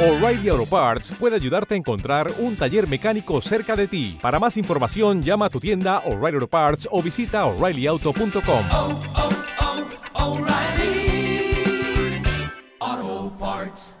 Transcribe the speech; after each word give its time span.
O'Reilly 0.00 0.48
Auto 0.48 0.64
Parts 0.64 1.10
puede 1.18 1.34
ayudarte 1.34 1.74
a 1.74 1.76
encontrar 1.76 2.32
un 2.38 2.56
taller 2.56 2.88
mecánico 2.88 3.42
cerca 3.42 3.74
de 3.74 3.88
ti. 3.88 4.16
Para 4.22 4.38
más 4.38 4.56
información, 4.56 5.24
llama 5.24 5.46
a 5.46 5.50
tu 5.50 5.58
tienda 5.58 6.04
O'Reilly 6.06 6.36
Auto 6.36 6.46
Parts 6.46 6.88
o 6.92 7.02
visita 7.02 7.44
oreillyauto.com. 7.46 8.64
oh, 8.70 9.00
oh, 12.80 13.32
Parts. 13.40 13.96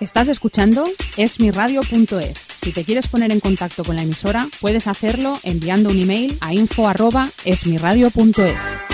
Estás 0.00 0.28
escuchando 0.28 0.84
esmiradio.es. 1.18 2.38
Si 2.38 2.72
te 2.72 2.84
quieres 2.84 3.08
poner 3.08 3.32
en 3.32 3.40
contacto 3.40 3.84
con 3.84 3.96
la 3.96 4.02
emisora, 4.02 4.48
puedes 4.62 4.86
hacerlo 4.86 5.34
enviando 5.42 5.90
un 5.90 6.00
email 6.00 6.38
a 6.40 6.54
info@esmiradio.es. 6.54 8.93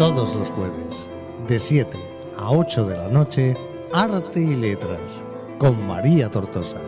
Todos 0.00 0.34
los 0.34 0.50
jueves, 0.50 1.10
de 1.46 1.60
7 1.60 1.98
a 2.34 2.52
8 2.52 2.86
de 2.86 2.96
la 2.96 3.08
noche, 3.08 3.54
Arte 3.92 4.40
y 4.40 4.56
Letras, 4.56 5.20
con 5.58 5.86
María 5.86 6.30
Tortosa, 6.30 6.80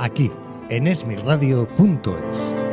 aquí 0.00 0.32
en 0.68 0.88
esmirradio.es. 0.88 2.65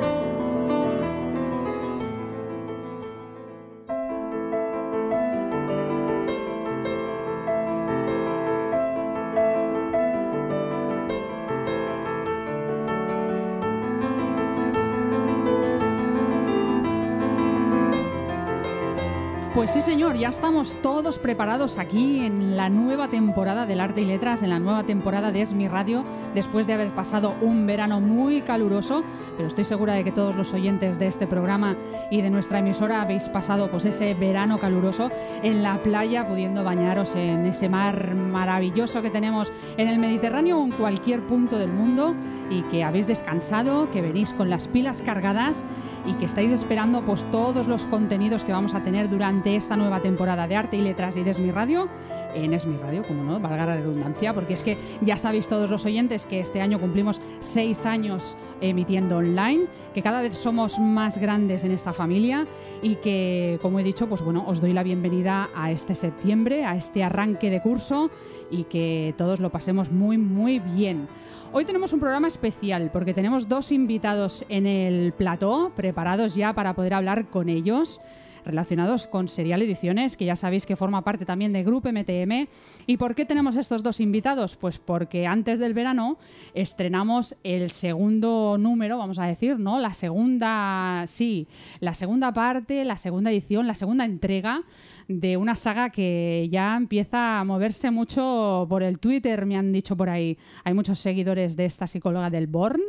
ya 20.23 20.29
estamos 20.29 20.77
todos 20.81 21.19
preparados 21.19 21.77
aquí 21.77 22.25
en 22.25 22.55
la 22.55 22.69
nueva 22.69 23.09
temporada 23.09 23.65
del 23.65 23.81
Arte 23.81 24.03
y 24.03 24.05
Letras, 24.05 24.41
en 24.41 24.51
la 24.51 24.59
nueva 24.59 24.85
temporada 24.85 25.33
de 25.33 25.41
Esmi 25.41 25.67
Radio, 25.67 26.05
después 26.33 26.65
de 26.65 26.71
haber 26.71 26.91
pasado 26.91 27.35
un 27.41 27.67
verano 27.67 27.99
muy 27.99 28.41
caluroso, 28.41 29.03
pero 29.35 29.49
estoy 29.49 29.65
segura 29.65 29.95
de 29.95 30.05
que 30.05 30.13
todos 30.13 30.37
los 30.37 30.53
oyentes 30.53 30.97
de 30.97 31.07
este 31.07 31.27
programa 31.27 31.75
y 32.09 32.21
de 32.21 32.29
nuestra 32.29 32.59
emisora 32.59 33.01
habéis 33.01 33.27
pasado 33.27 33.69
pues 33.69 33.83
ese 33.83 34.13
verano 34.13 34.59
caluroso 34.59 35.11
en 35.41 35.61
la 35.61 35.83
playa, 35.83 36.25
pudiendo 36.25 36.63
bañaros 36.63 37.13
en 37.15 37.45
ese 37.45 37.67
mar 37.67 38.15
maravilloso 38.15 39.01
que 39.01 39.09
tenemos 39.09 39.51
en 39.75 39.89
el 39.89 39.99
Mediterráneo 39.99 40.57
o 40.57 40.63
en 40.63 40.71
cualquier 40.71 41.19
punto 41.27 41.59
del 41.59 41.73
mundo 41.73 42.15
y 42.49 42.61
que 42.63 42.85
habéis 42.85 43.07
descansado, 43.07 43.91
que 43.91 44.01
venís 44.01 44.31
con 44.31 44.49
las 44.49 44.69
pilas 44.69 45.01
cargadas 45.01 45.65
y 46.05 46.13
que 46.13 46.25
estáis 46.25 46.51
esperando 46.51 47.01
pues 47.01 47.29
todos 47.29 47.67
los 47.67 47.85
contenidos 47.85 48.45
que 48.45 48.51
vamos 48.53 48.73
a 48.73 48.83
tener 48.83 49.09
durante 49.09 49.55
esta 49.57 49.75
nueva 49.75 49.99
temporada 49.99 50.12
de 50.17 50.55
Arte 50.55 50.77
y 50.77 50.81
Letras 50.81 51.17
y 51.17 51.23
de 51.23 51.31
Esmi 51.31 51.51
Radio 51.51 51.89
en 52.35 52.53
Esmi 52.53 52.77
Radio, 52.77 53.03
como 53.03 53.23
no, 53.23 53.39
valga 53.39 53.65
la 53.65 53.75
redundancia, 53.75 54.33
porque 54.33 54.53
es 54.53 54.63
que 54.63 54.77
ya 55.01 55.17
sabéis 55.17 55.47
todos 55.47 55.69
los 55.69 55.85
oyentes 55.85 56.25
que 56.25 56.39
este 56.39 56.61
año 56.61 56.79
cumplimos 56.79 57.21
seis 57.39 57.85
años 57.85 58.35
emitiendo 58.61 59.17
online, 59.17 59.65
que 59.93 60.01
cada 60.01 60.21
vez 60.21 60.37
somos 60.37 60.79
más 60.79 61.17
grandes 61.17 61.63
en 61.63 61.71
esta 61.71 61.93
familia 61.93 62.47
y 62.81 62.95
que, 62.95 63.59
como 63.61 63.79
he 63.79 63.83
dicho, 63.83 64.07
pues 64.07 64.21
bueno, 64.21 64.45
os 64.47 64.61
doy 64.61 64.73
la 64.73 64.83
bienvenida 64.83 65.49
a 65.55 65.71
este 65.71 65.95
septiembre, 65.95 66.65
a 66.65 66.75
este 66.75 67.03
arranque 67.03 67.49
de 67.49 67.61
curso 67.61 68.09
y 68.49 68.63
que 68.63 69.13
todos 69.17 69.39
lo 69.39 69.49
pasemos 69.49 69.91
muy, 69.91 70.17
muy 70.17 70.59
bien. 70.59 71.07
Hoy 71.51 71.65
tenemos 71.65 71.93
un 71.93 71.99
programa 71.99 72.27
especial 72.27 72.89
porque 72.91 73.13
tenemos 73.13 73.47
dos 73.47 73.71
invitados 73.71 74.45
en 74.49 74.65
el 74.65 75.13
plató, 75.13 75.71
preparados 75.75 76.35
ya 76.35 76.53
para 76.53 76.73
poder 76.73 76.93
hablar 76.93 77.27
con 77.27 77.49
ellos 77.49 78.01
relacionados 78.45 79.07
con 79.07 79.27
Serial 79.27 79.61
Ediciones, 79.61 80.17
que 80.17 80.25
ya 80.25 80.35
sabéis 80.35 80.65
que 80.65 80.75
forma 80.75 81.03
parte 81.03 81.25
también 81.25 81.53
de 81.53 81.63
Grupo 81.63 81.89
MTM. 81.91 82.47
¿Y 82.87 82.97
por 82.97 83.15
qué 83.15 83.25
tenemos 83.25 83.55
estos 83.55 83.83
dos 83.83 83.99
invitados? 83.99 84.55
Pues 84.55 84.79
porque 84.79 85.27
antes 85.27 85.59
del 85.59 85.73
verano 85.73 86.17
estrenamos 86.53 87.35
el 87.43 87.69
segundo 87.69 88.57
número, 88.59 88.97
vamos 88.97 89.19
a 89.19 89.25
decir, 89.25 89.59
¿no? 89.59 89.79
La 89.79 89.93
segunda, 89.93 91.05
sí, 91.07 91.47
la 91.79 91.93
segunda 91.93 92.33
parte, 92.33 92.85
la 92.85 92.97
segunda 92.97 93.31
edición, 93.31 93.67
la 93.67 93.75
segunda 93.75 94.05
entrega 94.05 94.63
de 95.07 95.37
una 95.37 95.55
saga 95.55 95.89
que 95.89 96.47
ya 96.51 96.75
empieza 96.75 97.39
a 97.39 97.43
moverse 97.43 97.91
mucho 97.91 98.65
por 98.69 98.83
el 98.83 98.99
Twitter, 98.99 99.45
me 99.45 99.57
han 99.57 99.71
dicho 99.71 99.95
por 99.95 100.09
ahí. 100.09 100.37
Hay 100.63 100.73
muchos 100.73 100.99
seguidores 100.99 101.55
de 101.55 101.65
esta 101.65 101.87
psicóloga 101.87 102.29
del 102.29 102.47
Born, 102.47 102.81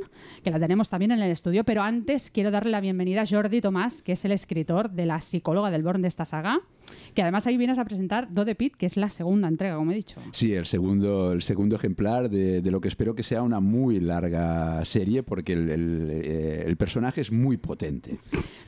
que 0.42 0.50
la 0.50 0.58
tenemos 0.58 0.90
también 0.90 1.12
en 1.12 1.20
el 1.20 1.30
estudio, 1.30 1.64
pero 1.64 1.82
antes 1.82 2.30
quiero 2.30 2.50
darle 2.50 2.70
la 2.70 2.80
bienvenida 2.80 3.22
a 3.22 3.26
Jordi 3.26 3.60
Tomás, 3.60 4.02
que 4.02 4.12
es 4.12 4.24
el 4.24 4.32
escritor 4.32 4.90
de 4.90 5.06
la 5.06 5.20
psicóloga 5.20 5.70
del 5.70 5.82
Born 5.82 6.02
de 6.02 6.08
esta 6.08 6.24
saga, 6.24 6.60
que 7.14 7.22
además 7.22 7.46
ahí 7.46 7.56
vienes 7.56 7.78
a 7.78 7.84
presentar 7.84 8.32
Do 8.32 8.44
de 8.44 8.54
Pit, 8.54 8.76
que 8.76 8.86
es 8.86 8.96
la 8.96 9.10
segunda 9.10 9.48
entrega, 9.48 9.76
como 9.76 9.92
he 9.92 9.94
dicho. 9.94 10.20
Sí, 10.32 10.52
el 10.52 10.66
segundo, 10.66 11.32
el 11.32 11.42
segundo 11.42 11.76
ejemplar 11.76 12.28
de, 12.30 12.60
de 12.60 12.70
lo 12.70 12.80
que 12.80 12.88
espero 12.88 13.14
que 13.14 13.22
sea 13.22 13.42
una 13.42 13.60
muy 13.60 14.00
larga 14.00 14.84
serie, 14.84 15.22
porque 15.22 15.52
el, 15.54 15.70
el, 15.70 16.10
eh, 16.10 16.64
el 16.66 16.76
personaje 16.76 17.20
es 17.20 17.32
muy 17.32 17.56
potente. 17.56 18.18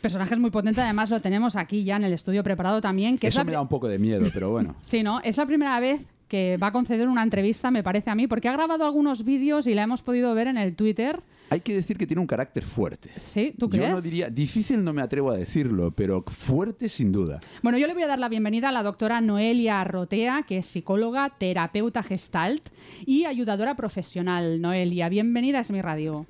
Personaje 0.00 0.34
es 0.34 0.40
muy 0.40 0.50
potente, 0.50 0.80
además 0.80 1.10
lo 1.10 1.20
tenemos 1.20 1.56
aquí 1.56 1.84
ya 1.84 1.96
en 1.96 2.04
el 2.04 2.12
estudio 2.12 2.42
preparado 2.42 2.80
también. 2.80 3.18
Que 3.18 3.28
es 3.28 3.34
Eso 3.34 3.44
me 3.44 3.52
da 3.52 3.60
un 3.60 3.68
poco 3.68 3.88
de 3.88 3.98
miedo, 3.98 4.26
pero 4.32 4.50
bueno. 4.50 4.76
Sí, 4.80 5.02
¿no? 5.02 5.20
Es 5.20 5.36
la 5.36 5.46
primera 5.46 5.78
vez 5.80 6.02
que 6.28 6.56
va 6.56 6.68
a 6.68 6.72
conceder 6.72 7.08
una 7.08 7.22
entrevista, 7.22 7.70
me 7.70 7.82
parece 7.82 8.10
a 8.10 8.14
mí, 8.14 8.26
porque 8.26 8.48
ha 8.48 8.52
grabado 8.52 8.84
algunos 8.84 9.24
vídeos 9.24 9.66
y 9.66 9.74
la 9.74 9.82
hemos 9.82 10.02
podido 10.02 10.34
ver 10.34 10.48
en 10.48 10.58
el 10.58 10.74
Twitter. 10.74 11.20
Hay 11.48 11.60
que 11.60 11.74
decir 11.74 11.96
que 11.96 12.06
tiene 12.06 12.20
un 12.20 12.26
carácter 12.26 12.64
fuerte. 12.64 13.10
Sí, 13.16 13.54
¿tú 13.56 13.66
Yo 13.66 13.78
crees? 13.78 13.90
no 13.90 14.00
diría, 14.00 14.28
difícil 14.28 14.82
no 14.82 14.92
me 14.92 15.02
atrevo 15.02 15.30
a 15.30 15.36
decirlo, 15.36 15.92
pero 15.92 16.24
fuerte 16.26 16.88
sin 16.88 17.12
duda. 17.12 17.38
Bueno, 17.62 17.78
yo 17.78 17.86
le 17.86 17.94
voy 17.94 18.02
a 18.02 18.08
dar 18.08 18.18
la 18.18 18.28
bienvenida 18.28 18.70
a 18.70 18.72
la 18.72 18.82
doctora 18.82 19.20
Noelia 19.20 19.84
Rotea, 19.84 20.42
que 20.42 20.58
es 20.58 20.66
psicóloga, 20.66 21.34
terapeuta 21.38 22.02
gestalt 22.02 22.68
y 23.04 23.24
ayudadora 23.24 23.76
profesional. 23.76 24.60
Noelia, 24.60 25.08
bienvenida 25.08 25.58
a 25.58 25.60
Es 25.60 25.70
mi 25.70 25.80
radio. 25.82 26.26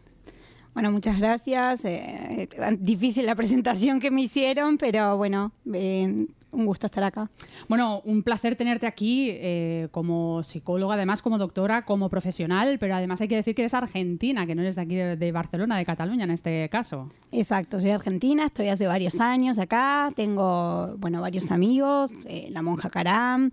Bueno, 0.74 0.92
muchas 0.92 1.18
gracias. 1.18 1.86
Eh, 1.86 2.48
difícil 2.78 3.24
la 3.24 3.34
presentación 3.34 3.98
que 3.98 4.10
me 4.10 4.20
hicieron, 4.20 4.76
pero 4.76 5.16
bueno, 5.16 5.52
eh, 5.72 6.26
un 6.52 6.64
gusto 6.66 6.86
estar 6.86 7.04
acá. 7.04 7.30
Bueno, 7.68 8.00
un 8.04 8.22
placer 8.22 8.56
tenerte 8.56 8.86
aquí 8.86 9.28
eh, 9.30 9.88
como 9.90 10.42
psicóloga, 10.42 10.94
además 10.94 11.22
como 11.22 11.38
doctora, 11.38 11.84
como 11.84 12.08
profesional, 12.08 12.78
pero 12.78 12.94
además 12.94 13.20
hay 13.20 13.28
que 13.28 13.36
decir 13.36 13.54
que 13.54 13.62
eres 13.62 13.74
argentina, 13.74 14.46
que 14.46 14.54
no 14.54 14.62
eres 14.62 14.76
de 14.76 14.82
aquí 14.82 14.94
de, 14.94 15.16
de 15.16 15.32
Barcelona, 15.32 15.76
de 15.76 15.84
Cataluña 15.84 16.24
en 16.24 16.30
este 16.30 16.68
caso. 16.68 17.10
Exacto, 17.32 17.80
soy 17.80 17.90
argentina, 17.90 18.46
estoy 18.46 18.68
hace 18.68 18.86
varios 18.86 19.20
años 19.20 19.58
acá, 19.58 20.12
tengo, 20.14 20.96
bueno, 20.98 21.20
varios 21.20 21.50
amigos, 21.50 22.12
eh, 22.26 22.48
la 22.50 22.62
monja 22.62 22.90
Caram, 22.90 23.50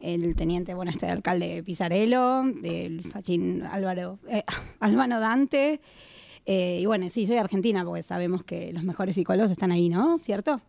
el 0.00 0.36
teniente, 0.36 0.74
bueno, 0.74 0.90
este 0.90 1.06
alcalde 1.06 1.62
Pizarello, 1.62 2.42
el 2.62 3.02
fachín 3.02 3.62
Álvaro, 3.62 4.18
eh, 4.28 4.44
Albano 4.80 5.18
Dante, 5.20 5.80
y 6.50 6.86
bueno, 6.86 7.10
sí, 7.10 7.26
soy 7.26 7.36
argentina 7.36 7.84
porque 7.84 8.02
sabemos 8.02 8.42
que 8.42 8.72
los 8.72 8.82
mejores 8.82 9.14
psicólogos 9.14 9.50
están 9.50 9.70
ahí, 9.70 9.90
¿no? 9.90 10.16
¿Cierto? 10.16 10.62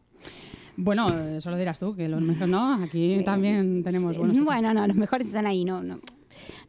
Bueno, 0.82 1.10
eso 1.36 1.52
lo 1.52 1.58
dirás 1.58 1.78
tú, 1.80 1.96
que 1.96 2.08
los 2.08 2.22
mejores 2.22 2.50
no, 2.50 2.76
aquí 2.82 3.22
también 3.26 3.84
tenemos 3.84 4.14
sí, 4.14 4.20
buenos. 4.20 4.40
Bueno, 4.44 4.74
no, 4.74 4.88
los 4.88 4.96
mejores 4.96 5.28
están 5.28 5.46
ahí, 5.46 5.66
no, 5.66 5.84
no, 5.84 6.00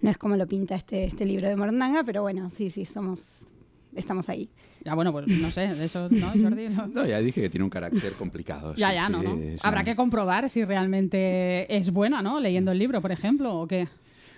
no 0.00 0.10
es 0.10 0.18
como 0.18 0.36
lo 0.36 0.46
pinta 0.46 0.74
este, 0.74 1.04
este 1.04 1.24
libro 1.24 1.48
de 1.48 1.54
Morondanga, 1.56 2.02
pero 2.04 2.22
bueno, 2.22 2.50
sí, 2.50 2.70
sí, 2.70 2.84
somos, 2.84 3.46
estamos 3.94 4.28
ahí. 4.28 4.48
Ya, 4.84 4.94
bueno, 4.94 5.12
pues 5.12 5.28
no 5.28 5.50
sé, 5.50 5.68
de 5.74 5.84
eso, 5.84 6.08
¿no, 6.10 6.26
Jordi? 6.42 6.68
No. 6.70 6.86
No, 6.88 7.06
ya 7.06 7.20
dije 7.20 7.40
que 7.40 7.50
tiene 7.50 7.64
un 7.64 7.70
carácter 7.70 8.14
complicado. 8.14 8.74
Ya, 8.74 8.88
sí, 8.88 8.94
ya, 8.94 9.06
sí, 9.06 9.12
no, 9.12 9.22
no. 9.22 9.30
Habrá 9.62 9.80
una- 9.80 9.84
que 9.84 9.94
comprobar 9.94 10.48
si 10.48 10.64
realmente 10.64 11.76
es 11.76 11.92
buena, 11.92 12.20
¿no? 12.22 12.40
Leyendo 12.40 12.72
el 12.72 12.78
libro, 12.78 13.00
por 13.00 13.12
ejemplo, 13.12 13.54
o 13.60 13.66
qué. 13.66 13.88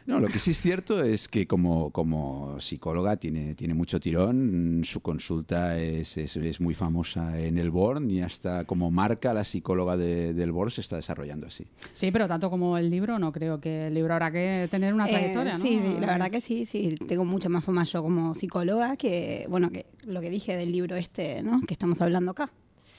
No, 0.06 0.18
lo 0.20 0.26
que 0.28 0.38
sí 0.38 0.50
es 0.52 0.58
cierto 0.60 1.02
es 1.02 1.28
que 1.28 1.46
como, 1.46 1.90
como 1.90 2.58
psicóloga 2.60 3.16
tiene, 3.16 3.54
tiene 3.54 3.74
mucho 3.74 4.00
tirón, 4.00 4.82
su 4.84 5.00
consulta 5.00 5.78
es, 5.78 6.16
es, 6.16 6.36
es 6.36 6.60
muy 6.60 6.74
famosa 6.74 7.38
en 7.40 7.58
el 7.58 7.70
Born 7.70 8.10
y 8.10 8.20
hasta 8.22 8.64
como 8.64 8.90
marca 8.90 9.32
la 9.32 9.44
psicóloga 9.44 9.96
de- 9.96 10.34
del 10.34 10.52
Born 10.52 10.70
se 10.70 10.80
está 10.80 10.96
desarrollando 10.96 11.46
así. 11.46 11.66
Sí, 11.92 12.10
pero 12.10 12.26
tanto 12.28 12.50
como 12.50 12.76
el 12.78 12.90
libro, 12.90 13.18
no 13.18 13.32
creo 13.32 13.60
que 13.60 13.86
el 13.86 13.94
libro 13.94 14.12
habrá 14.14 14.30
que 14.32 14.68
tener 14.70 14.92
una 14.94 15.06
Eh, 15.06 15.10
trayectoria, 15.10 15.58
¿no? 15.58 15.64
Sí, 15.64 15.78
sí, 15.78 15.96
la 16.00 16.06
verdad 16.08 16.30
que 16.30 16.40
sí, 16.40 16.64
sí, 16.66 16.96
tengo 17.06 17.24
mucha 17.24 17.48
más 17.48 17.64
fama 17.64 17.84
yo 17.84 18.02
como 18.02 18.34
psicóloga 18.34 18.96
que, 18.96 19.46
bueno, 19.48 19.70
que 19.70 19.86
lo 20.04 20.20
que 20.20 20.30
dije 20.30 20.56
del 20.56 20.72
libro 20.72 20.96
este, 20.96 21.42
¿no? 21.42 21.60
Que 21.66 21.74
estamos 21.74 22.00
hablando 22.00 22.32
acá. 22.32 22.50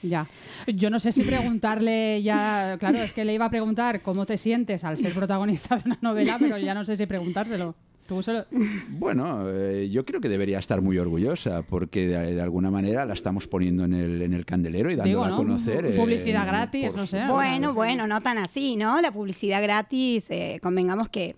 Ya. 0.04 0.26
Yo 0.66 0.90
no 0.90 0.98
sé 0.98 1.10
si 1.12 1.22
preguntarle 1.22 2.22
ya. 2.22 2.76
Claro, 2.78 2.98
es 2.98 3.12
que 3.12 3.24
le 3.24 3.34
iba 3.34 3.46
a 3.46 3.50
preguntar 3.50 4.02
cómo 4.02 4.26
te 4.26 4.36
sientes 4.38 4.84
al 4.84 4.96
ser 4.98 5.12
protagonista 5.14 5.76
de 5.76 5.82
una 5.86 5.98
novela, 6.02 6.36
pero 6.38 6.58
ya 6.58 6.74
no 6.74 6.84
sé 6.84 6.96
si 6.96 7.06
preguntárselo. 7.06 7.74
Tú 8.06 8.22
se 8.22 8.34
lo- 8.34 8.44
Bueno, 8.90 9.48
eh, 9.48 9.88
yo 9.90 10.04
creo 10.04 10.20
que 10.20 10.28
debería 10.28 10.58
estar 10.58 10.82
muy 10.82 10.98
orgullosa 10.98 11.62
porque 11.62 12.06
de, 12.06 12.34
de 12.34 12.42
alguna 12.42 12.70
manera 12.70 13.06
la 13.06 13.14
estamos 13.14 13.46
poniendo 13.48 13.84
en 13.84 13.94
el, 13.94 14.20
en 14.20 14.34
el 14.34 14.44
candelero 14.44 14.90
y 14.90 14.94
dándola 14.94 15.08
Digo, 15.08 15.24
a 15.24 15.30
¿no? 15.30 15.36
conocer. 15.36 15.86
eh, 15.86 15.96
Publicidad 15.96 16.46
gratis, 16.46 16.88
por 16.88 16.96
no 16.98 17.06
sé. 17.06 17.22
Bueno, 17.28 17.72
bueno, 17.72 18.06
no 18.06 18.20
tan 18.20 18.36
así, 18.36 18.76
¿no? 18.76 19.00
La 19.00 19.10
publicidad 19.10 19.62
gratis, 19.62 20.30
eh, 20.30 20.60
convengamos 20.62 21.08
que 21.08 21.34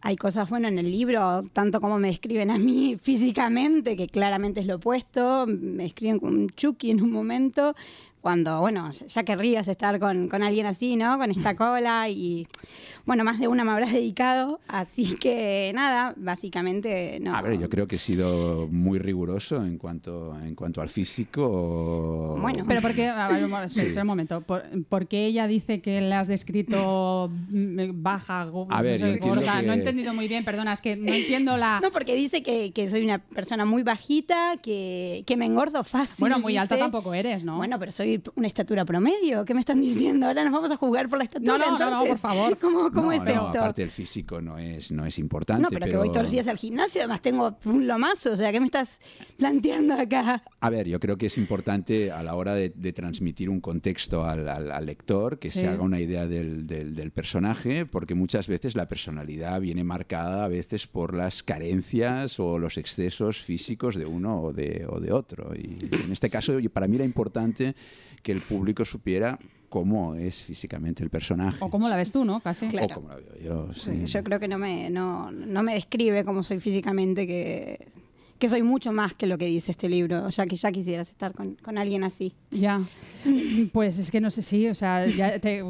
hay 0.00 0.16
cosas, 0.16 0.48
bueno, 0.48 0.68
en 0.68 0.78
el 0.78 0.90
libro, 0.90 1.42
tanto 1.52 1.80
como 1.80 1.98
me 1.98 2.08
describen 2.08 2.50
a 2.50 2.58
mí 2.58 2.96
físicamente, 3.02 3.96
que 3.96 4.08
claramente 4.08 4.60
es 4.60 4.66
lo 4.66 4.76
opuesto, 4.76 5.46
me 5.46 5.84
describen 5.84 6.18
como 6.18 6.32
un 6.32 6.50
chucky 6.50 6.90
en 6.90 7.02
un 7.02 7.10
momento, 7.10 7.74
cuando, 8.28 8.60
bueno, 8.60 8.90
ya 8.90 9.22
querrías 9.22 9.68
estar 9.68 9.98
con, 9.98 10.28
con 10.28 10.42
alguien 10.42 10.66
así, 10.66 10.96
¿no? 10.96 11.16
Con 11.16 11.30
esta 11.30 11.56
cola 11.56 12.10
y, 12.10 12.46
bueno, 13.06 13.24
más 13.24 13.38
de 13.40 13.48
una 13.48 13.64
me 13.64 13.70
habrás 13.70 13.90
dedicado, 13.90 14.60
así 14.68 15.14
que 15.16 15.72
nada, 15.74 16.12
básicamente 16.18 17.18
no. 17.22 17.34
A 17.34 17.40
ver, 17.40 17.58
yo 17.58 17.70
creo 17.70 17.86
que 17.88 17.96
he 17.96 17.98
sido 17.98 18.68
muy 18.70 18.98
riguroso 18.98 19.64
en 19.64 19.78
cuanto, 19.78 20.38
en 20.42 20.54
cuanto 20.54 20.82
al 20.82 20.90
físico. 20.90 22.36
Bueno. 22.38 22.64
Pero 22.68 22.82
porque, 22.82 23.06
a 23.08 23.28
ver, 23.28 23.44
un 23.46 23.98
un 23.98 24.06
momento, 24.06 24.42
¿por, 24.42 24.62
por 24.90 25.06
qué 25.08 25.24
ella 25.24 25.46
dice 25.46 25.80
que 25.80 26.02
le 26.02 26.14
has 26.14 26.28
descrito 26.28 27.30
mm, 27.50 28.02
baja, 28.02 28.44
go- 28.44 28.66
A 28.70 28.82
ver, 28.82 29.00
no, 29.00 29.06
sé, 29.06 29.18
gorda? 29.20 29.60
que- 29.60 29.66
No 29.66 29.72
he 29.72 29.76
entendido 29.76 30.12
muy 30.12 30.28
bien, 30.28 30.44
perdona, 30.44 30.74
es 30.74 30.82
que 30.82 30.96
no 30.96 31.12
entiendo 31.14 31.56
la... 31.56 31.80
No, 31.82 31.90
porque 31.90 32.14
dice 32.14 32.42
que, 32.42 32.72
que 32.72 32.90
soy 32.90 33.04
una 33.04 33.20
persona 33.20 33.64
muy 33.64 33.82
bajita, 33.82 34.58
que, 34.62 35.24
que 35.26 35.36
me 35.38 35.46
engordo 35.46 35.82
fácil. 35.82 36.16
bueno, 36.18 36.38
muy 36.40 36.58
alta 36.58 36.74
dice. 36.74 36.82
tampoco 36.84 37.14
eres, 37.14 37.42
¿no? 37.42 37.56
Bueno, 37.56 37.78
pero 37.78 37.90
soy 37.92 38.17
una 38.34 38.46
estatura 38.46 38.84
promedio. 38.84 39.44
¿Qué 39.44 39.54
me 39.54 39.60
están 39.60 39.80
diciendo? 39.80 40.26
Ahora 40.26 40.44
nos 40.44 40.52
vamos 40.52 40.70
a 40.70 40.76
jugar 40.76 41.08
por 41.08 41.18
la 41.18 41.24
estatura. 41.24 41.52
No, 41.52 41.58
no, 41.58 41.64
no, 41.66 41.78
no, 41.78 41.84
entonces, 42.04 42.08
por 42.10 42.18
favor. 42.18 42.58
¿Cómo, 42.60 42.90
cómo 42.90 43.06
no, 43.06 43.12
es 43.12 43.22
no, 43.24 43.30
esto? 43.30 43.40
aparte 43.58 43.82
el 43.82 43.90
físico 43.90 44.40
no 44.40 44.58
es, 44.58 44.90
no 44.92 45.04
es 45.06 45.18
importante. 45.18 45.62
no, 45.62 45.68
pero, 45.70 45.86
que 45.86 45.96
voy 45.96 46.08
todos 46.08 46.22
los 46.22 46.30
días 46.32 46.48
al 46.48 46.58
gimnasio, 46.58 47.00
además 47.00 47.22
tengo 47.22 47.56
un 47.64 47.86
lomazo. 47.86 48.32
O 48.32 48.36
sea, 48.36 48.52
¿qué 48.52 48.60
me 48.60 48.66
estás 48.66 49.00
planteando 49.36 49.94
acá? 49.94 50.42
A 50.60 50.70
ver, 50.70 50.88
yo 50.88 50.98
creo 51.00 51.16
que 51.16 51.26
es 51.26 51.38
importante 51.38 52.10
a 52.10 52.22
la 52.22 52.34
hora 52.34 52.54
de, 52.54 52.70
de 52.70 52.92
transmitir 52.92 53.50
un 53.50 53.60
contexto 53.60 54.24
al, 54.24 54.48
al- 54.48 54.70
al 54.72 54.86
lector 54.86 55.38
que 55.38 55.50
Sí. 55.50 55.60
se 55.60 55.68
haga 55.68 55.82
una 55.82 56.00
idea 56.00 56.26
del, 56.26 56.66
del- 56.66 56.94
del 56.94 57.10
personaje, 57.10 57.86
porque 57.86 58.14
muchas 58.14 58.48
veces 58.48 58.74
la 58.76 58.88
personalidad 58.88 59.60
viene 59.60 59.84
marcada 59.84 60.44
a 60.44 60.48
veces 60.48 60.86
por 60.86 61.14
las 61.14 61.42
carencias 61.42 62.38
o 62.40 62.58
los 62.58 62.76
excesos 62.78 63.38
físicos 63.40 63.96
de 63.96 64.06
uno 64.06 64.40
o 64.42 64.52
de, 64.52 64.86
o 64.88 65.00
de 65.00 65.12
otro. 65.12 65.52
Y 65.54 65.88
en 66.04 66.12
este 66.12 66.28
caso, 66.30 66.54
para 66.72 66.88
mí 66.88 66.96
era 66.96 67.04
importante 67.04 67.74
que 68.22 68.32
el 68.32 68.40
público 68.40 68.84
supiera 68.84 69.38
cómo 69.68 70.14
es 70.14 70.44
físicamente 70.44 71.02
el 71.02 71.10
personaje. 71.10 71.58
O 71.60 71.68
cómo 71.70 71.88
la 71.88 71.96
ves 71.96 72.10
tú, 72.10 72.24
¿no? 72.24 72.40
Casi. 72.40 72.68
Claro. 72.68 72.86
O 72.86 72.94
cómo 72.94 73.08
la 73.10 73.16
veo 73.16 73.38
yo. 73.42 73.72
Sí, 73.72 74.06
sí. 74.06 74.06
Yo 74.06 74.24
creo 74.24 74.40
que 74.40 74.48
no 74.48 74.56
me, 74.58 74.88
no, 74.90 75.30
no 75.30 75.62
me 75.62 75.74
describe 75.74 76.24
cómo 76.24 76.42
soy 76.42 76.58
físicamente, 76.58 77.26
que, 77.26 77.86
que 78.38 78.48
soy 78.48 78.62
mucho 78.62 78.92
más 78.92 79.12
que 79.14 79.26
lo 79.26 79.36
que 79.36 79.44
dice 79.44 79.70
este 79.72 79.88
libro. 79.90 80.24
O 80.24 80.30
sea, 80.30 80.46
que 80.46 80.56
ya 80.56 80.72
quisieras 80.72 81.10
estar 81.10 81.34
con, 81.34 81.56
con 81.56 81.76
alguien 81.76 82.02
así. 82.02 82.32
Ya. 82.50 82.80
Pues 83.72 83.98
es 83.98 84.10
que 84.10 84.20
no 84.22 84.30
sé 84.30 84.42
si, 84.42 84.68
o 84.68 84.74
sea, 84.74 85.06
ya 85.06 85.38
te- 85.38 85.62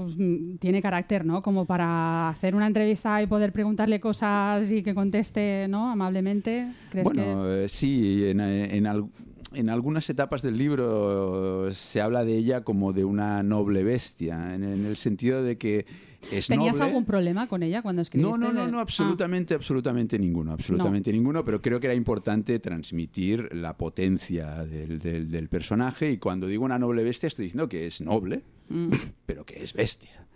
tiene 0.60 0.80
carácter, 0.80 1.24
¿no? 1.24 1.42
Como 1.42 1.64
para 1.64 2.28
hacer 2.28 2.54
una 2.54 2.66
entrevista 2.68 3.20
y 3.20 3.26
poder 3.26 3.52
preguntarle 3.52 3.98
cosas 3.98 4.70
y 4.70 4.82
que 4.84 4.94
conteste, 4.94 5.66
¿no? 5.68 5.90
Amablemente. 5.90 6.68
¿Crees 6.90 7.08
que...? 7.08 7.14
Bueno, 7.14 7.50
eh, 7.52 7.68
sí, 7.68 8.26
en, 8.28 8.40
en 8.40 8.86
al- 8.86 9.08
en 9.52 9.70
algunas 9.70 10.08
etapas 10.10 10.42
del 10.42 10.56
libro 10.58 11.72
se 11.74 12.00
habla 12.00 12.24
de 12.24 12.36
ella 12.36 12.62
como 12.62 12.92
de 12.92 13.04
una 13.04 13.42
noble 13.42 13.82
bestia, 13.84 14.54
en, 14.54 14.64
en 14.64 14.86
el 14.86 14.96
sentido 14.96 15.42
de 15.42 15.56
que 15.58 15.86
es 16.30 16.48
¿Tenías 16.48 16.76
noble. 16.76 16.88
algún 16.88 17.04
problema 17.04 17.46
con 17.46 17.62
ella 17.62 17.80
cuando 17.80 18.02
escribiste? 18.02 18.30
No, 18.30 18.36
no, 18.38 18.52
no, 18.52 18.66
de- 18.66 18.72
no, 18.72 18.78
Ah. 18.78 18.82
absolutamente, 18.82 19.54
absolutamente 19.54 20.18
ninguno, 20.18 20.52
absolutamente 20.52 21.12
ninguno, 21.12 21.44
pero 21.44 21.62
creo 21.62 21.80
que 21.80 21.86
era 21.86 21.94
importante 21.94 22.58
transmitir 22.58 23.54
la 23.54 23.76
potencia 23.76 24.64
del, 24.64 24.98
del- 24.98 25.30
del 25.30 25.48
personaje 25.48 26.10
y 26.10 26.18
cuando 26.18 26.46
digo 26.46 26.64
una 26.64 26.78
noble 26.78 27.02
bestia 27.04 27.28
estoy 27.28 27.44
diciendo 27.46 27.68
que 27.68 27.86
es 27.86 28.00
noble, 28.00 28.42
Mm. 28.68 28.90
pero 29.26 29.46
que 29.46 29.62
es 29.62 29.72
bestia. 29.72 30.26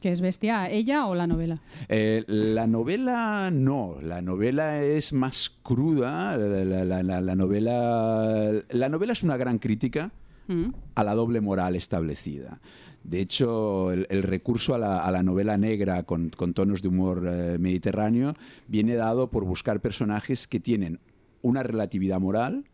¿Que 0.00 0.12
es 0.12 0.20
bestia 0.20 0.70
ella 0.70 1.06
o 1.06 1.14
la 1.16 1.26
novela? 1.26 1.60
Eh, 1.88 2.22
la 2.28 2.66
novela 2.68 3.50
no, 3.52 3.96
la 4.00 4.22
novela 4.22 4.80
es 4.82 5.12
más 5.12 5.50
cruda, 5.62 6.36
la, 6.36 6.64
la- 6.64 6.84
la- 6.84 7.02
la- 7.02 7.20
la 7.20 7.34
novela, 7.34 8.52
la 8.70 8.88
novela 8.88 9.12
es 9.12 9.22
una 9.22 9.36
gran 9.36 9.58
crítica 9.58 10.12
Mm. 10.46 10.70
a 10.94 11.04
la 11.04 11.14
doble 11.14 11.40
moral 11.42 11.76
establecida. 11.76 12.60
De 13.04 13.20
hecho, 13.20 13.92
el, 13.92 14.06
el 14.08 14.22
recurso 14.22 14.74
a 14.74 14.78
la, 14.78 15.04
a 15.04 15.10
la 15.12 15.22
novela 15.22 15.58
negra 15.58 16.04
con, 16.04 16.30
con 16.30 16.54
tonos 16.54 16.80
de 16.80 16.88
humor 16.88 17.22
eh, 17.26 17.58
mediterráneo 17.58 18.34
viene 18.66 18.94
dado 18.94 19.28
por 19.30 19.44
buscar 19.44 19.80
personajes 19.80 20.46
que 20.48 20.58
tienen 20.58 21.00
una 21.42 21.62
relatividad 21.62 22.18
moral, 22.18 22.64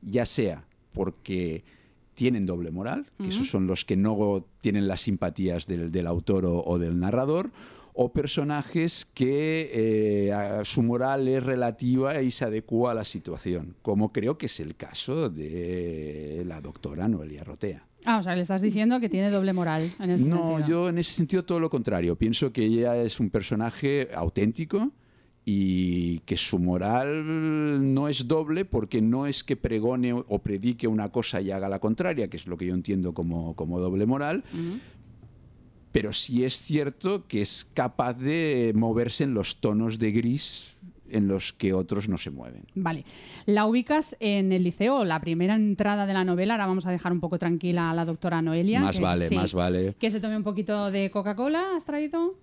ya 0.00 0.26
sea 0.26 0.64
porque 0.92 1.64
tienen 2.14 2.46
doble 2.46 2.70
moral, 2.70 3.06
que 3.18 3.28
esos 3.28 3.48
son 3.50 3.66
los 3.66 3.84
que 3.84 3.96
no 3.96 4.46
tienen 4.60 4.88
las 4.88 5.02
simpatías 5.02 5.66
del, 5.66 5.90
del 5.90 6.06
autor 6.06 6.46
o, 6.46 6.62
o 6.64 6.78
del 6.78 6.98
narrador, 6.98 7.50
o 7.96 8.12
personajes 8.12 9.04
que 9.14 9.70
eh, 10.26 10.32
a- 10.32 10.64
su 10.64 10.82
moral 10.82 11.28
es 11.28 11.42
relativa 11.44 12.20
y 12.22 12.30
se 12.30 12.44
adecua 12.44 12.90
a 12.90 12.94
la 12.94 13.04
situación, 13.04 13.76
como 13.82 14.12
creo 14.12 14.36
que 14.36 14.46
es 14.46 14.58
el 14.60 14.74
caso 14.76 15.28
de 15.30 16.42
la 16.46 16.60
doctora 16.60 17.06
Noelia 17.08 17.44
Rotea. 17.44 17.86
Ah, 18.04 18.18
o 18.18 18.22
sea, 18.22 18.34
le 18.36 18.42
estás 18.42 18.60
diciendo 18.62 19.00
que 19.00 19.08
tiene 19.08 19.30
doble 19.30 19.52
moral. 19.52 19.90
En 19.98 20.10
ese 20.10 20.24
No, 20.26 20.56
sentido. 20.56 20.68
yo 20.68 20.88
en 20.90 20.98
ese 20.98 21.12
sentido 21.12 21.44
todo 21.44 21.58
lo 21.58 21.70
contrario. 21.70 22.16
Pienso 22.16 22.52
que 22.52 22.62
ella 22.64 22.96
es 22.96 23.18
un 23.18 23.30
personaje 23.30 24.08
auténtico 24.14 24.90
y 25.46 26.20
que 26.20 26.36
su 26.36 26.58
moral 26.58 27.92
no 27.94 28.08
es 28.08 28.26
doble 28.26 28.64
porque 28.64 29.02
no 29.02 29.26
es 29.26 29.44
que 29.44 29.56
pregone 29.56 30.12
o 30.14 30.38
predique 30.38 30.88
una 30.88 31.10
cosa 31.10 31.40
y 31.40 31.50
haga 31.50 31.68
la 31.68 31.80
contraria, 31.80 32.28
que 32.28 32.36
es 32.38 32.46
lo 32.46 32.56
que 32.56 32.66
yo 32.66 32.74
entiendo 32.74 33.12
como, 33.12 33.54
como 33.54 33.78
doble 33.80 34.06
moral. 34.06 34.42
Pero 35.92 36.12
sí 36.12 36.44
es 36.44 36.56
cierto 36.56 37.24
que 37.28 37.40
es 37.42 37.64
capaz 37.74 38.14
de 38.14 38.72
moverse 38.74 39.24
en 39.24 39.34
los 39.34 39.56
tonos 39.60 39.98
de 39.98 40.12
gris 40.12 40.70
en 41.10 41.28
los 41.28 41.52
que 41.52 41.72
otros 41.74 42.08
no 42.08 42.16
se 42.16 42.30
mueven. 42.30 42.64
Vale. 42.74 43.04
La 43.46 43.66
ubicas 43.66 44.16
en 44.18 44.50
el 44.50 44.64
liceo, 44.64 45.04
la 45.04 45.20
primera 45.20 45.54
entrada 45.54 46.06
de 46.06 46.12
la 46.14 46.24
novela. 46.24 46.54
Ahora 46.54 46.66
vamos 46.66 46.86
a 46.86 46.90
dejar 46.90 47.12
un 47.12 47.20
poco 47.20 47.38
tranquila 47.38 47.90
a 47.90 47.94
la 47.94 48.04
doctora 48.04 48.42
Noelia. 48.42 48.80
Más 48.80 48.96
que- 48.96 49.02
vale, 49.02 49.28
sí. 49.28 49.36
más 49.36 49.52
vale. 49.54 49.94
Que 49.98 50.10
se 50.10 50.18
tome 50.20 50.36
un 50.36 50.42
poquito 50.42 50.90
de 50.90 51.10
Coca-Cola, 51.12 51.76
¿has 51.76 51.84
traído? 51.84 52.34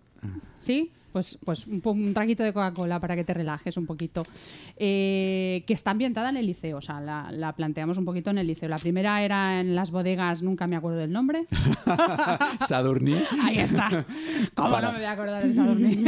¿Sí? 0.57 0.91
Pues, 1.11 1.37
pues 1.43 1.67
un, 1.67 1.81
un 1.83 2.13
traguito 2.13 2.43
de 2.43 2.53
Coca-Cola 2.53 2.99
para 2.99 3.15
que 3.15 3.23
te 3.23 3.33
relajes 3.33 3.75
un 3.77 3.85
poquito. 3.85 4.23
Eh, 4.77 5.63
que 5.67 5.73
está 5.73 5.91
ambientada 5.91 6.29
en 6.29 6.37
el 6.37 6.45
liceo, 6.47 6.77
o 6.77 6.81
sea, 6.81 6.99
la, 7.01 7.31
la 7.31 7.53
planteamos 7.53 7.97
un 7.97 8.05
poquito 8.05 8.29
en 8.29 8.37
el 8.37 8.47
liceo. 8.47 8.69
La 8.69 8.77
primera 8.77 9.21
era 9.23 9.59
en 9.59 9.75
las 9.75 9.91
bodegas, 9.91 10.41
nunca 10.41 10.67
me 10.67 10.75
acuerdo 10.75 10.99
del 10.99 11.11
nombre. 11.11 11.45
Sadurní. 12.67 13.15
Ahí 13.43 13.59
está. 13.59 14.05
¿Cómo 14.55 14.69
Para- 14.71 14.87
no 14.87 14.93
me 14.93 14.99
voy 14.99 15.05
a 15.07 15.11
acordar 15.11 15.43
del 15.43 15.53
Sadurní? 15.53 16.03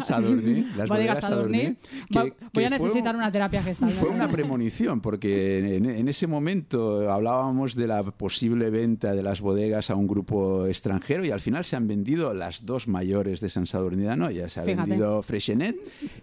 Sadurní, 0.00 0.66
las 0.76 0.88
Bodegas 0.88 0.88
bodegas 0.88 1.20
Sadurní. 1.20 1.58
Sadurní, 1.58 1.76
Va- 2.16 2.24
que- 2.24 2.34
Voy 2.52 2.62
que 2.62 2.66
a 2.66 2.70
necesitar 2.70 3.14
un- 3.14 3.20
una 3.22 3.30
terapia 3.30 3.62
gestal. 3.62 3.90
Fue 3.90 4.08
una 4.10 4.28
premonición, 4.28 5.00
porque 5.00 5.76
en, 5.76 5.86
en 5.86 6.08
ese 6.08 6.26
momento 6.26 7.10
hablábamos 7.10 7.74
de 7.74 7.86
la 7.86 8.02
posible 8.02 8.70
venta 8.70 9.14
de 9.14 9.22
las 9.22 9.40
bodegas 9.40 9.90
a 9.90 9.94
un 9.94 10.06
grupo 10.06 10.66
extranjero 10.66 11.24
y 11.24 11.30
al 11.30 11.40
final 11.40 11.64
se 11.64 11.76
han 11.76 11.86
vendido 11.88 12.32
las 12.34 12.64
dos 12.64 12.88
mayores 12.88 13.40
de 13.40 13.48
San 13.48 13.66
Sadurní 13.66 14.04
Anoia. 14.44 14.48
Se 14.48 14.60
ha 14.60 14.64
Fíjate. 14.64 14.88
vendido 14.90 15.22
Freshenet 15.22 15.76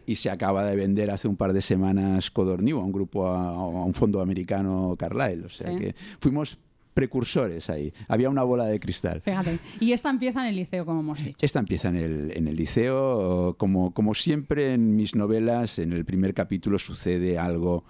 y 0.05 0.15
se 0.15 0.29
acaba 0.29 0.63
de 0.65 0.75
vender 0.75 1.12
hace 1.12 1.27
un 1.27 1.36
par 1.36 1.53
de 1.53 1.62
semanas 1.62 2.29
Codorniu 2.32 2.77
a 2.79 2.84
un 2.84 2.91
grupo, 2.91 3.27
a, 3.27 3.50
a 3.50 3.84
un 3.86 3.93
fondo 3.93 4.22
americano 4.22 4.96
Carlyle. 4.98 5.46
O 5.46 5.50
sea 5.50 5.72
Sí. 5.72 5.77
que 5.77 5.96
fuimos 6.20 6.58
precursores 6.93 7.70
ahí. 7.72 7.91
Había 8.08 8.29
una 8.29 8.43
bola 8.43 8.65
de 8.65 8.79
cristal. 8.79 9.22
Fíjate. 9.22 9.58
Y 9.79 9.93
esta 9.93 10.12
empieza 10.12 10.41
en 10.41 10.50
el 10.50 10.55
liceo, 10.58 10.86
como 10.86 11.00
hemos 11.00 11.24
dicho. 11.24 11.38
Esta 11.41 11.58
empieza 11.60 11.89
en 11.89 11.96
el, 11.96 12.32
en 12.38 12.48
el 12.48 12.55
liceo. 12.55 13.55
Como, 13.58 13.93
como 13.96 14.13
siempre 14.13 14.74
en 14.75 14.96
mis 14.96 15.15
novelas, 15.15 15.79
en 15.79 15.91
el 15.91 16.05
primer 16.05 16.36
capítulo 16.36 16.77
sucede 16.77 17.39
algo 17.39 17.84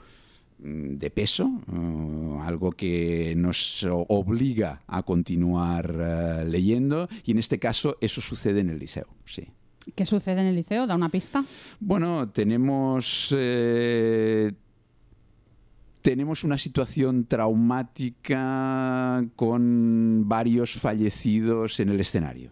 mm, 0.60 0.94
de 0.96 1.10
peso, 1.10 1.50
eh, 1.70 2.38
algo 2.44 2.72
que 2.72 3.34
nos 3.36 3.86
obliga 4.08 4.84
a 4.88 5.03
continuar 5.03 5.94
eh, 6.00 6.46
leyendo 6.46 7.10
y 7.25 7.32
en 7.32 7.39
este 7.39 7.60
caso 7.60 7.98
eso 8.00 8.22
sucede 8.22 8.62
en 8.62 8.70
el 8.70 8.80
liceo, 8.80 9.08
sí. 9.25 9.50
¿Qué 9.95 10.05
sucede 10.05 10.41
en 10.41 10.47
el 10.47 10.55
liceo? 10.55 10.87
¿Da 10.87 10.95
una 10.95 11.09
pista? 11.09 11.43
Bueno, 11.79 12.29
tenemos 12.29 13.33
eh, 13.37 14.53
tenemos 16.03 16.43
una 16.43 16.57
situación 16.57 17.25
traumática 17.25 18.23
con 19.35 20.23
varios 20.27 20.73
fallecidos 20.73 21.79
en 21.79 21.89
el 21.89 21.99
escenario. 21.99 22.51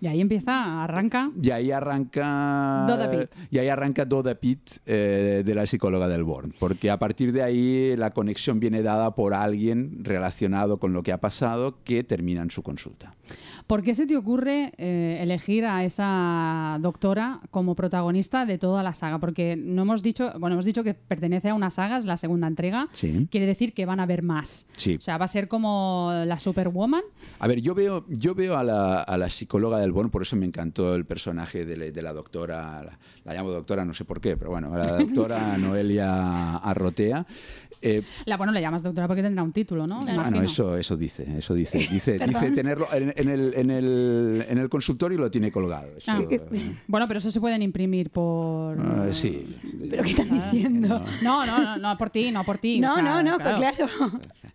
Y 0.00 0.06
ahí 0.06 0.20
empieza, 0.20 0.84
arranca. 0.84 1.30
Y 1.40 1.50
ahí 1.50 1.72
arranca. 1.72 2.84
Doda 2.86 3.10
Pitt. 3.10 3.30
Y 3.50 3.58
ahí 3.58 3.68
arranca 3.68 4.04
Doda 4.04 4.34
Pitt 4.36 4.78
eh, 4.86 5.42
de 5.44 5.54
la 5.54 5.66
psicóloga 5.66 6.06
del 6.08 6.24
Born. 6.24 6.54
Porque 6.58 6.90
a 6.90 6.98
partir 6.98 7.32
de 7.32 7.42
ahí 7.42 7.96
la 7.96 8.10
conexión 8.10 8.60
viene 8.60 8.82
dada 8.82 9.14
por 9.14 9.34
alguien 9.34 10.04
relacionado 10.04 10.78
con 10.78 10.92
lo 10.92 11.02
que 11.02 11.12
ha 11.12 11.18
pasado 11.18 11.82
que 11.82 12.04
termina 12.04 12.42
en 12.42 12.50
su 12.50 12.62
consulta. 12.62 13.14
¿Por 13.68 13.82
qué 13.82 13.94
se 13.94 14.06
te 14.06 14.16
ocurre 14.16 14.72
eh, 14.78 15.18
elegir 15.20 15.66
a 15.66 15.84
esa 15.84 16.78
doctora 16.80 17.40
como 17.50 17.74
protagonista 17.74 18.46
de 18.46 18.56
toda 18.56 18.82
la 18.82 18.94
saga? 18.94 19.18
Porque 19.18 19.56
no 19.56 19.82
hemos 19.82 20.02
dicho, 20.02 20.32
bueno, 20.40 20.54
hemos 20.54 20.64
dicho 20.64 20.82
que 20.82 20.94
pertenece 20.94 21.50
a 21.50 21.54
una 21.54 21.68
saga, 21.68 21.98
es 21.98 22.06
la 22.06 22.16
segunda 22.16 22.46
entrega. 22.46 22.88
Sí. 22.92 23.28
Quiere 23.30 23.44
decir 23.46 23.74
que 23.74 23.84
van 23.84 24.00
a 24.00 24.04
haber 24.04 24.22
más. 24.22 24.66
Sí. 24.72 24.96
O 24.96 25.00
sea, 25.02 25.18
va 25.18 25.26
a 25.26 25.28
ser 25.28 25.48
como 25.48 26.10
la 26.24 26.38
Superwoman. 26.38 27.02
A 27.40 27.46
ver, 27.46 27.60
yo 27.60 27.74
veo, 27.74 28.06
yo 28.08 28.34
veo 28.34 28.56
a, 28.56 28.64
la, 28.64 29.02
a 29.02 29.18
la 29.18 29.28
psicóloga 29.28 29.78
del 29.78 29.92
Born, 29.92 30.08
por 30.08 30.22
eso 30.22 30.34
me 30.34 30.46
encantó 30.46 30.94
el 30.94 31.04
personaje 31.04 31.66
de, 31.66 31.76
la- 31.76 31.90
de 31.90 32.02
la 32.02 32.14
doctora, 32.14 32.82
la, 32.82 32.98
la 33.24 33.34
llamo 33.34 33.50
doctora, 33.50 33.84
no 33.84 33.92
sé 33.92 34.06
por 34.06 34.22
qué, 34.22 34.38
pero 34.38 34.50
bueno, 34.50 34.74
la 34.78 34.96
doctora 34.98 35.58
Noelia 35.58 36.56
Arrotea. 36.56 37.26
Eh, 37.80 38.02
La, 38.24 38.36
bueno, 38.36 38.52
le 38.52 38.60
llamas 38.60 38.82
doctora 38.82 39.06
porque 39.06 39.22
tendrá 39.22 39.42
un 39.42 39.52
título, 39.52 39.86
¿no? 39.86 40.02
Me 40.02 40.12
Ah, 40.12 40.30
eso, 40.42 40.76
eso 40.76 40.96
dice, 40.96 41.26
eso 41.38 41.54
dice, 41.54 41.78
dice, 41.90 42.18
dice 42.18 42.50
tenerlo 42.50 42.86
en, 42.92 43.12
en 43.16 43.28
el, 43.28 43.54
en, 43.54 43.70
el, 43.70 44.44
en 44.48 44.58
el 44.58 44.68
consultorio 44.68 45.18
lo 45.18 45.30
tiene 45.30 45.52
colgado. 45.52 45.88
Eso, 45.96 46.10
Ah. 46.10 46.22
eh, 46.28 46.40
Bueno, 46.86 47.06
pero 47.06 47.18
eso 47.18 47.30
se 47.30 47.40
pueden 47.40 47.62
imprimir 47.62 48.10
por... 48.10 48.78
ah, 48.80 49.06
sí. 49.12 49.46
¿Pero 49.90 50.02
qué 50.02 50.10
están 50.10 50.30
diciendo? 50.30 51.02
No, 51.22 51.46
no, 51.46 51.58
no, 51.58 51.76
no 51.76 51.96
por 51.98 52.10
ti, 52.10 52.30
no 52.32 52.44
por 52.44 52.58
ti. 52.58 52.80
No, 52.80 52.92
o 52.92 52.94
sea, 52.94 53.02
no, 53.02 53.22
no, 53.22 53.38
claro. 53.38 53.86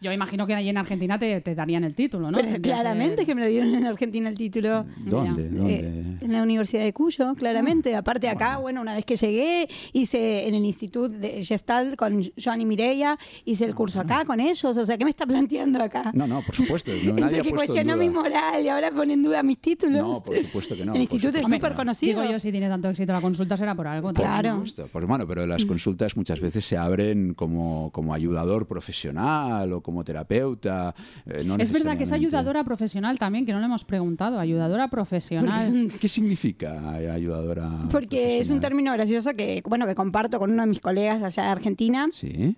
Yo 0.04 0.12
imagino 0.12 0.46
que 0.46 0.54
allí 0.54 0.70
en 0.70 0.78
Argentina 0.78 1.18
te, 1.18 1.42
te 1.42 1.56
darían 1.56 1.84
el 1.84 1.96
título, 1.96 2.30
¿no? 2.30 2.38
Pero 2.38 2.62
claramente 2.62 3.16
ser- 3.18 3.26
que 3.26 3.36
me 3.36 3.42
lo 3.42 3.48
dieron 3.48 3.74
en 3.74 3.86
Argentina 3.86 4.30
el 4.30 4.36
título. 4.38 4.86
¿Dónde? 4.98 5.44
Eh, 5.46 5.50
¿Dónde? 5.50 5.74
Eh, 5.76 6.18
en 6.22 6.32
la 6.32 6.44
Universidad 6.44 6.84
de 6.84 6.94
Cuyo, 6.94 7.34
claramente. 7.36 7.96
Aparte 7.96 8.28
acá, 8.30 8.58
bueno. 8.58 8.82
una 8.82 8.94
vez 8.96 9.06
que 9.06 9.16
llegué, 9.16 9.68
hice 9.94 10.48
en 10.48 10.56
el 10.56 10.66
Instituto 10.66 11.10
de 11.10 11.42
Gestalt 11.44 11.96
con 11.96 12.22
Joan 12.44 12.62
y 12.62 12.66
Mireia, 12.66 13.18
hice 13.46 13.66
el 13.66 13.74
curso 13.74 14.00
acá 14.00 14.26
con 14.26 14.40
ellos. 14.40 14.64
O 14.66 14.86
sea, 14.86 14.98
¿qué 14.98 15.06
me 15.06 15.10
está 15.10 15.26
planteando 15.26 15.82
acá? 15.82 16.12
No, 16.14 16.28
no, 16.28 16.42
por 16.42 16.56
supuesto. 16.56 16.92
No, 17.06 17.14
nadie 17.20 17.40
ha 17.40 17.42
que 17.44 17.50
puesto 17.50 17.50
en 17.50 17.56
cuestionó 17.56 17.94
duda. 17.94 18.04
mi 18.04 18.10
moral 18.10 18.64
y 18.64 18.68
ahora 18.68 18.92
pone 18.92 19.14
en 19.14 19.24
duda 19.24 19.42
mis 19.42 19.60
títulos. 19.60 20.02
No, 20.02 20.24
por 20.24 20.36
supuesto 20.38 20.76
que 20.76 20.86
no, 20.86 20.94
El 20.96 21.02
instituto 21.02 21.38
es 21.38 21.44
súper 21.48 21.72
no. 21.72 21.78
conocido. 21.78 22.20
Digo 22.22 22.34
yo, 22.34 22.40
si 22.40 22.52
tiene 22.52 22.68
tanto 22.68 22.90
éxito 22.90 23.14
la 23.14 23.22
consulta 23.22 23.56
será 23.58 23.74
por 23.76 23.88
algo. 23.88 24.12
Por 24.14 24.24
Claro. 24.26 24.54
supuesto. 24.56 24.90
Pues 24.92 25.06
bueno, 25.06 25.26
pero 25.28 25.46
las 25.48 25.66
consultas 25.66 26.18
muchas 26.18 26.40
veces 26.42 26.66
se 26.66 26.76
abren 26.78 27.34
como, 27.34 27.92
como 27.92 28.14
ayudador 28.14 28.68
profesional 28.68 29.72
o 29.74 29.82
como 29.82 29.93
terapeuta. 30.02 30.96
eh, 31.26 31.44
no 31.44 31.58
es 31.58 31.74
verdad 31.74 31.98
que 31.98 32.04
es 32.06 32.12
ayudadora 32.14 32.64
profesional 32.64 33.20
también, 33.20 33.46
que 33.46 33.52
no 33.52 33.60
le 33.60 33.66
hemos 33.66 33.84
preguntado. 33.84 34.40
Ayudadora 34.40 34.88
profesional. 34.88 35.90
¿Qué 36.00 36.08
significa 36.08 36.92
ayudadora? 36.92 37.70
Porque 37.92 38.40
es 38.40 38.50
un 38.50 38.62
término 38.62 38.94
gracioso 38.94 39.34
que, 39.36 39.62
bueno, 39.68 39.86
que 39.86 39.96
comparto 39.96 40.40
con 40.40 40.52
uno 40.52 40.62
de 40.64 40.68
mis 40.70 40.80
colegas 40.80 41.22
allá 41.22 41.44
de 41.44 41.50
Argentina. 41.50 42.08
Sí. 42.14 42.56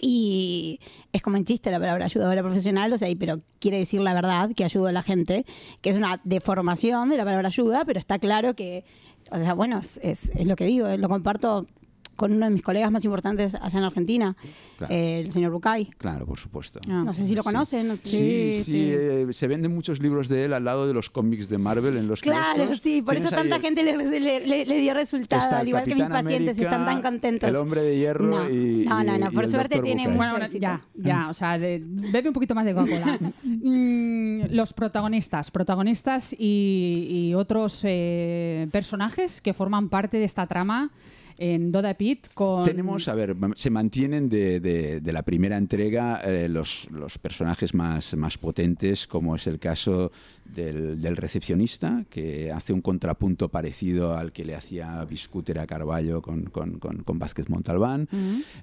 Y 0.00 0.80
es 1.12 1.22
como 1.22 1.36
en 1.36 1.44
chiste 1.44 1.70
la 1.70 1.78
palabra 1.78 2.06
ayudadora 2.06 2.42
profesional, 2.42 2.92
o 2.92 2.98
sea, 2.98 3.08
y- 3.08 3.14
pero 3.16 3.40
quiere 3.58 3.78
decir 3.78 4.00
la 4.00 4.12
verdad, 4.12 4.50
que 4.54 4.64
ayudo 4.64 4.88
a 4.88 4.92
la 4.92 5.02
gente, 5.02 5.46
que 5.80 5.90
es 5.90 5.96
una 5.96 6.20
deformación 6.24 7.08
de 7.10 7.16
la 7.16 7.24
palabra 7.24 7.48
ayuda, 7.48 7.84
pero 7.86 7.98
está 8.00 8.18
claro 8.18 8.54
que, 8.54 8.84
o 9.30 9.36
sea, 9.36 9.54
bueno, 9.54 9.78
es, 9.78 9.98
es- 10.02 10.32
lo 10.44 10.56
que 10.56 10.66
digo, 10.66 10.88
lo 10.96 11.08
comparto 11.08 11.66
con 12.16 12.32
uno 12.32 12.46
de 12.46 12.52
mis 12.52 12.62
colegas 12.62 12.90
más 12.90 13.04
importantes 13.04 13.54
allá 13.54 13.78
en 13.78 13.84
Argentina, 13.84 14.36
Claro. 14.78 14.92
eh, 14.94 15.20
el 15.20 15.32
señor 15.32 15.52
Bucay. 15.52 15.86
Claro, 15.98 16.26
por 16.26 16.38
supuesto. 16.38 16.80
Ah. 16.88 17.02
No 17.04 17.14
sé 17.14 17.26
si 17.26 17.34
lo 17.34 17.42
conocen. 17.42 17.88
¿no? 17.88 17.94
Sí, 18.02 18.02
Sí, 18.04 18.52
sí, 18.52 18.62
sí. 18.64 18.90
eh, 18.92 19.26
se 19.32 19.46
venden 19.48 19.74
muchos 19.74 20.00
libros 20.00 20.28
de 20.28 20.44
él 20.46 20.52
al 20.52 20.64
lado 20.64 20.86
de 20.86 20.94
los 20.94 21.10
cómics 21.10 21.48
de 21.48 21.58
Marvel 21.58 21.96
en 21.96 22.08
los 22.08 22.20
Claro, 22.20 22.56
kioscos. 22.56 22.80
sí, 22.80 23.02
por 23.02 23.16
eso 23.16 23.28
ahí 23.28 23.34
tanta 23.34 23.60
gente 23.60 23.82
le, 23.82 23.96
le- 23.96 24.46
le- 24.46 24.66
le 24.66 24.78
dio 24.80 24.94
resultado, 24.94 25.56
al 25.56 25.68
igual 25.68 25.84
que 25.84 25.94
mis 25.94 26.04
pacientes 26.04 26.56
América, 26.56 26.62
están 26.62 26.84
tan 26.84 27.02
contentos. 27.02 27.48
El 27.48 27.56
hombre 27.56 27.82
de 27.82 27.96
hierro 27.98 28.24
No, 28.24 28.50
y. 28.50 28.84
no, 28.86 29.02
no, 29.04 29.18
no, 29.18 29.30
por 29.32 29.48
suerte 29.50 29.80
tiene 29.80 30.02
Bucay. 30.02 30.06
mucho 30.06 30.16
Bueno, 30.32 30.46
bueno, 30.48 30.58
ya, 30.60 30.80
ya, 30.94 31.28
o 31.28 31.34
sea, 31.34 31.58
de- 31.58 31.82
bebe 31.84 32.28
un 32.28 32.34
poquito 32.34 32.54
más 32.54 32.64
de 32.64 32.74
Coca-Cola. 32.74 33.18
Mm, 33.66 34.46
los 34.50 34.72
protagonistas, 34.72 35.50
protagonistas 35.50 36.34
y, 36.38 37.06
y 37.30 37.34
otros 37.34 37.80
eh, 37.84 38.68
personajes 38.72 39.40
que 39.40 39.54
forman 39.54 39.88
parte 39.88 40.18
de 40.18 40.24
esta 40.24 40.46
trama 40.46 40.90
en 41.38 41.72
Doda 41.72 41.94
Pit 41.94 42.28
con... 42.34 42.64
Tenemos, 42.64 43.08
a 43.08 43.14
ver, 43.14 43.36
se 43.54 43.70
mantienen 43.70 44.28
de, 44.28 44.60
de- 44.60 45.12
la 45.12 45.22
primera 45.22 45.56
entrega 45.56 46.20
eh, 46.24 46.48
los, 46.48 46.88
los 46.90 47.18
personajes 47.18 47.74
más, 47.74 48.16
más 48.16 48.36
potentes, 48.38 49.06
como 49.06 49.36
es 49.36 49.46
el 49.46 49.58
caso 49.58 50.10
del, 50.44 51.00
del 51.00 51.16
recepcionista, 51.16 52.04
que 52.10 52.50
hace 52.52 52.72
un 52.72 52.80
contrapunto 52.80 53.48
parecido 53.48 54.16
al 54.16 54.32
que 54.32 54.44
le 54.44 54.54
hacía 54.54 55.04
Biscúter 55.04 55.58
a 55.58 55.66
Carballo 55.66 56.22
con, 56.22 56.44
con, 56.44 56.78
con- 56.78 57.02
con 57.02 57.18
Vázquez 57.18 57.48
Montalbán. 57.48 58.08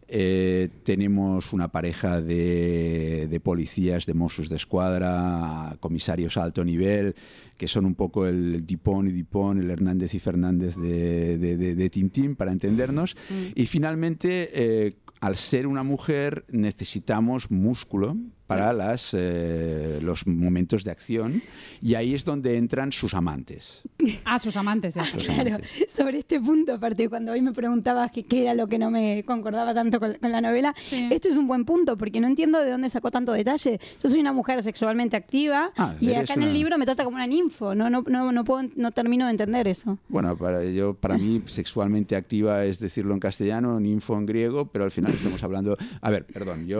Eh, 0.07 0.69
tenemos 0.83 1.53
una 1.53 1.67
pareja 1.69 2.21
de, 2.21 3.27
de 3.29 3.39
policías, 3.39 4.05
de 4.05 4.13
Mossos 4.13 4.49
de 4.49 4.55
Escuadra, 4.57 5.75
comisarios 5.79 6.37
a 6.37 6.43
alto 6.43 6.63
nivel, 6.63 7.15
que 7.57 7.67
son 7.67 7.85
un 7.85 7.95
poco 7.95 8.25
el 8.25 8.65
Dipón 8.65 9.07
y 9.07 9.11
Dipón, 9.11 9.59
el 9.59 9.69
Hernández 9.69 10.13
y 10.13 10.19
Fernández 10.19 10.75
de, 10.75 11.37
de, 11.37 11.57
de- 11.57 11.75
de 11.75 11.89
Tintín, 11.89 12.35
para 12.35 12.51
entendernos. 12.51 13.15
Y 13.55 13.65
finalmente, 13.65 14.49
eh, 14.53 14.95
al 15.19 15.35
ser 15.35 15.67
una 15.67 15.83
mujer, 15.83 16.45
necesitamos 16.49 17.51
músculo 17.51 18.17
para 18.55 18.73
las, 18.73 19.09
eh, 19.13 19.99
los 20.01 20.25
momentos 20.27 20.83
de 20.83 20.91
acción 20.91 21.41
y 21.81 21.95
ahí 21.95 22.13
es 22.13 22.25
donde 22.25 22.57
entran 22.57 22.91
sus 22.91 23.13
amantes. 23.13 23.83
Ah, 24.25 24.39
sus 24.39 24.55
amantes, 24.57 24.95
ya. 24.95 25.03
Sus 25.05 25.23
Claro, 25.25 25.41
amantes. 25.49 25.69
sobre 25.95 26.19
este 26.19 26.39
punto, 26.39 26.73
aparte, 26.73 27.07
cuando 27.09 27.31
hoy 27.31 27.41
me 27.41 27.51
preguntabas 27.53 28.11
que- 28.11 28.23
qué 28.23 28.43
era 28.43 28.53
lo 28.53 28.67
que 28.67 28.77
no 28.79 28.89
me 28.91 29.23
concordaba 29.25 29.73
tanto 29.73 29.99
con, 29.99 30.13
con 30.15 30.31
la 30.31 30.41
novela, 30.41 30.73
Sí. 30.89 31.07
este 31.11 31.29
es 31.29 31.37
un 31.37 31.47
buen 31.47 31.65
punto, 31.65 31.97
porque 31.97 32.19
no 32.19 32.27
entiendo 32.27 32.59
de 32.59 32.69
dónde 32.71 32.89
sacó 32.89 33.11
tanto 33.11 33.31
detalle. 33.31 33.79
Yo 34.03 34.09
soy 34.09 34.19
una 34.19 34.33
mujer 34.33 34.61
sexualmente 34.63 35.15
activa 35.17 35.71
Ah, 35.77 35.95
y 35.99 36.13
acá 36.13 36.33
en 36.33 36.41
el 36.43 36.49
una- 36.49 36.57
libro 36.57 36.77
me 36.77 36.85
trata 36.85 37.03
como 37.03 37.15
una 37.15 37.27
ninfo. 37.27 37.75
No, 37.75 37.89
no, 37.89 38.03
no, 38.07 38.31
no, 38.31 38.43
puedo, 38.43 38.67
no 38.75 38.91
termino 38.91 39.25
de 39.25 39.31
entender 39.31 39.67
eso. 39.67 39.97
Bueno, 40.09 40.35
para, 40.37 40.63
yo, 40.65 40.93
para 40.93 41.17
mí 41.17 41.41
sexualmente 41.45 42.15
activa 42.15 42.65
es 42.65 42.79
decirlo 42.79 43.13
en 43.13 43.19
castellano, 43.19 43.79
ninfo 43.79 44.17
en 44.17 44.25
griego, 44.25 44.65
pero 44.67 44.83
al 44.85 44.91
final 44.91 45.13
estamos 45.13 45.41
hablando... 45.43 45.77
A 46.01 46.09
ver, 46.09 46.25
perdón, 46.25 46.67
yo, 46.67 46.79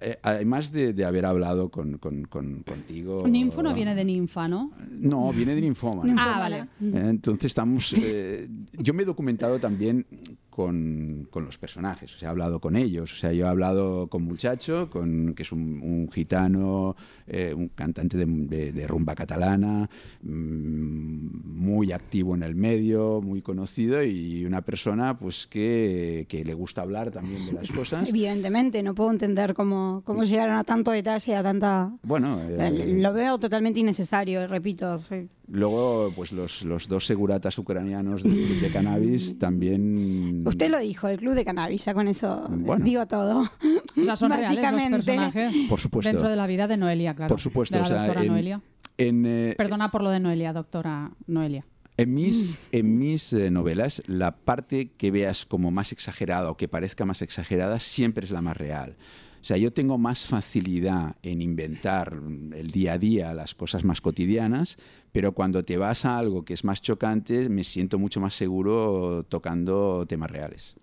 eh, 0.00 0.18
además 0.22 0.72
de, 0.72 0.92
de 0.92 1.04
haber 1.10 1.26
hablado 1.26 1.68
con, 1.68 1.98
con- 1.98 2.24
con- 2.24 2.62
contigo... 2.62 3.26
Ninfo 3.28 3.62
no 3.62 3.74
viene 3.74 3.94
de 3.94 4.04
ninfa, 4.04 4.48
¿no? 4.48 4.72
No, 4.90 5.32
viene 5.32 5.54
de 5.54 5.60
ninfoma. 5.60 6.02
Ah, 6.18 6.38
vale. 6.38 6.66
Entonces 6.80 7.46
estamos. 7.46 7.92
eh, 8.02 8.48
yo 8.78 8.94
me 8.94 9.02
he 9.02 9.06
documentado 9.06 9.58
también 9.58 10.06
con, 10.64 11.26
con 11.30 11.44
los 11.46 11.56
personajes, 11.56 12.14
o 12.14 12.18
sea, 12.18 12.28
he 12.28 12.30
hablado 12.30 12.60
con 12.60 12.76
ellos. 12.76 13.12
O 13.12 13.16
sea, 13.16 13.32
yo 13.32 13.46
he 13.46 13.48
hablado 13.48 14.08
con 14.08 14.22
Muchacho, 14.24 14.90
con, 14.90 15.32
que 15.34 15.42
es 15.42 15.52
un, 15.52 15.80
un 15.82 16.10
gitano, 16.10 16.96
eh, 17.26 17.54
un 17.56 17.68
cantante 17.68 18.18
de, 18.18 18.26
de- 18.26 18.72
de 18.72 18.86
rumba 18.86 19.14
catalana, 19.14 19.88
mm, 20.22 21.60
muy 21.60 21.92
activo 21.92 22.34
en 22.34 22.42
el 22.42 22.54
medio, 22.54 23.20
muy 23.22 23.40
conocido 23.42 24.02
y 24.02 24.44
una 24.44 24.60
persona 24.62 25.18
pues 25.18 25.46
que, 25.46 26.26
que 26.28 26.44
le 26.44 26.54
gusta 26.54 26.82
hablar 26.82 27.10
también 27.10 27.46
de 27.46 27.52
las 27.52 27.70
cosas. 27.78 28.08
Evidentemente, 28.08 28.82
no 28.82 28.94
puedo 28.94 29.10
entender 29.10 29.54
cómo, 29.54 30.02
cómo 30.04 30.24
llegaron 30.24 30.56
a 30.56 30.64
tanto 30.64 30.90
detalle, 30.90 31.36
a 31.36 31.42
tanta... 31.42 31.90
Bueno, 32.02 32.38
eh, 32.48 32.96
Lo 33.00 33.12
veo 33.12 33.38
totalmente 33.38 33.80
innecesario, 33.80 34.46
repito. 34.46 34.98
soy- 34.98 35.28
luego 35.50 36.12
pues 36.14 36.32
los, 36.32 36.62
los 36.62 36.88
dos 36.88 37.06
seguratas 37.06 37.58
ucranianos 37.58 38.22
del 38.22 38.34
club 38.34 38.60
de 38.60 38.70
cannabis 38.70 39.38
también... 39.38 40.46
Usted 40.46 40.70
lo 40.70 40.78
dijo, 40.78 41.08
el 41.08 41.18
club 41.18 41.34
de 41.34 41.44
cannabis, 41.44 41.84
ya 41.84 41.94
con 41.94 42.08
eso 42.08 42.44
eh, 42.46 42.56
Bueno. 42.56 42.84
digo 42.84 43.06
todo. 43.06 43.40
O 44.00 44.04
sea, 44.04 44.16
son 44.16 44.30
reales 44.32 44.62
los 44.72 44.82
personajes 44.90 45.54
Por 45.68 45.80
supuesto. 45.80 46.10
dentro 46.12 46.28
de 46.28 46.36
la 46.36 46.46
vida 46.46 46.66
de 46.68 46.76
Noelia, 46.76 47.14
claro. 47.14 47.28
Por 47.28 47.40
supuesto, 47.40 47.74
De 47.76 47.80
la 47.82 47.86
o 47.86 47.88
sea, 47.90 48.02
doctora 48.02 48.22
en- 48.24 48.28
Noelia. 48.32 48.60
En, 48.98 49.24
eh, 49.26 49.54
Perdona 49.56 49.90
por 49.90 50.02
lo 50.02 50.10
de 50.10 50.20
Noelia, 50.20 50.52
doctora 50.52 51.10
Noelia. 51.26 51.64
en 51.96 52.14
mis, 52.14 52.58
en 52.72 52.98
mis 52.98 53.32
eh, 53.32 53.50
novelas, 53.50 54.02
la 54.06 54.36
parte 54.36 54.90
que 54.96 55.10
veas 55.10 55.46
como 55.46 55.70
más 55.70 55.92
exagerada 55.92 56.50
o 56.50 56.56
que 56.56 56.68
parezca 56.68 57.04
más 57.06 57.22
exagerada 57.22 57.78
siempre 57.78 58.24
es 58.24 58.30
la 58.30 58.42
más 58.42 58.56
real. 58.56 58.96
O 59.40 59.44
sea, 59.44 59.56
yo 59.56 59.72
tengo 59.72 59.96
más 59.96 60.26
facilidad 60.26 61.16
en 61.22 61.40
inventar 61.40 62.20
el 62.54 62.70
día 62.70 62.94
a 62.94 62.98
día 62.98 63.32
las 63.34 63.54
cosas 63.54 63.84
más 63.84 64.00
cotidianas, 64.00 64.76
pero 65.12 65.32
cuando 65.32 65.64
te 65.64 65.78
vas 65.78 66.04
a 66.04 66.18
algo 66.18 66.44
que 66.44 66.52
es 66.52 66.62
más 66.64 66.82
chocante, 66.82 67.48
me 67.48 67.64
siento 67.64 67.98
mucho 67.98 68.20
más 68.20 68.34
seguro 68.34 69.24
tocando 69.28 70.04
temas 70.06 70.30
reales. 70.30 70.76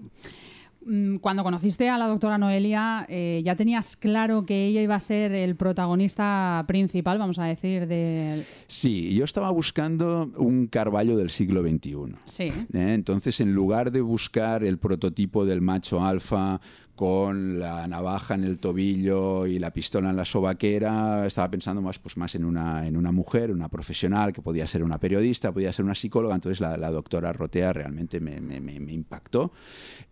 Mm, 0.88 1.18
Cuando 1.18 1.44
conociste 1.44 1.90
a 1.90 1.98
la 1.98 2.08
doctora 2.08 2.38
Noelia, 2.38 3.06
eh, 3.10 3.42
¿ya 3.44 3.56
tenías 3.56 3.98
claro 3.98 4.46
que 4.46 4.68
ella 4.68 4.82
iba 4.82 4.96
a 4.96 5.00
ser 5.02 5.34
el 5.34 5.58
protagonista 5.58 6.64
principal, 6.66 7.20
vamos 7.20 7.40
a 7.40 7.44
decir, 7.44 7.88
del... 7.88 8.46
Sí, 8.68 9.14
yo 9.14 9.26
estaba 9.26 9.52
buscando 9.52 10.32
un 10.38 10.68
Carballo 10.68 11.18
del 11.18 11.30
siglo 11.30 11.62
XXI. 11.62 12.16
Sí. 12.26 12.44
¿eh? 12.46 12.94
Entonces, 12.94 13.42
en 13.42 13.54
lugar 13.54 13.92
de 13.92 14.00
buscar 14.00 14.64
el 14.64 14.78
prototipo 14.78 15.46
del 15.46 15.60
macho 15.62 16.02
alfa 16.02 16.62
con 16.98 17.60
la 17.60 17.88
navaja 17.88 18.34
en 18.34 18.44
el 18.44 18.58
tobillo 18.58 19.46
y 19.46 19.60
la 19.60 19.72
pistola 19.72 20.10
en 20.10 20.18
la 20.18 20.26
sobaquera, 20.26 21.26
estaba 21.26 21.50
pensando 21.50 21.82
más, 21.82 22.00
pues, 22.00 22.18
más 22.18 22.36
en, 22.36 22.44
una, 22.44 22.86
en 22.88 22.98
una 22.98 23.12
mujer, 23.14 23.52
una 23.52 23.70
profesional, 23.70 24.34
que 24.34 24.42
podía 24.42 24.68
ser 24.68 24.84
una 24.84 24.98
periodista, 25.00 25.52
podía 25.54 25.72
ser 25.72 25.86
una 25.86 25.96
psicóloga, 25.96 26.36
entonces 26.36 26.60
la, 26.60 26.76
la 26.76 26.92
doctora 26.92 27.32
Rotea 27.32 27.72
realmente 27.72 28.20
me, 28.20 28.42
me- 28.42 28.60
me- 28.60 28.80
me 28.80 28.92
impactó. 28.92 29.52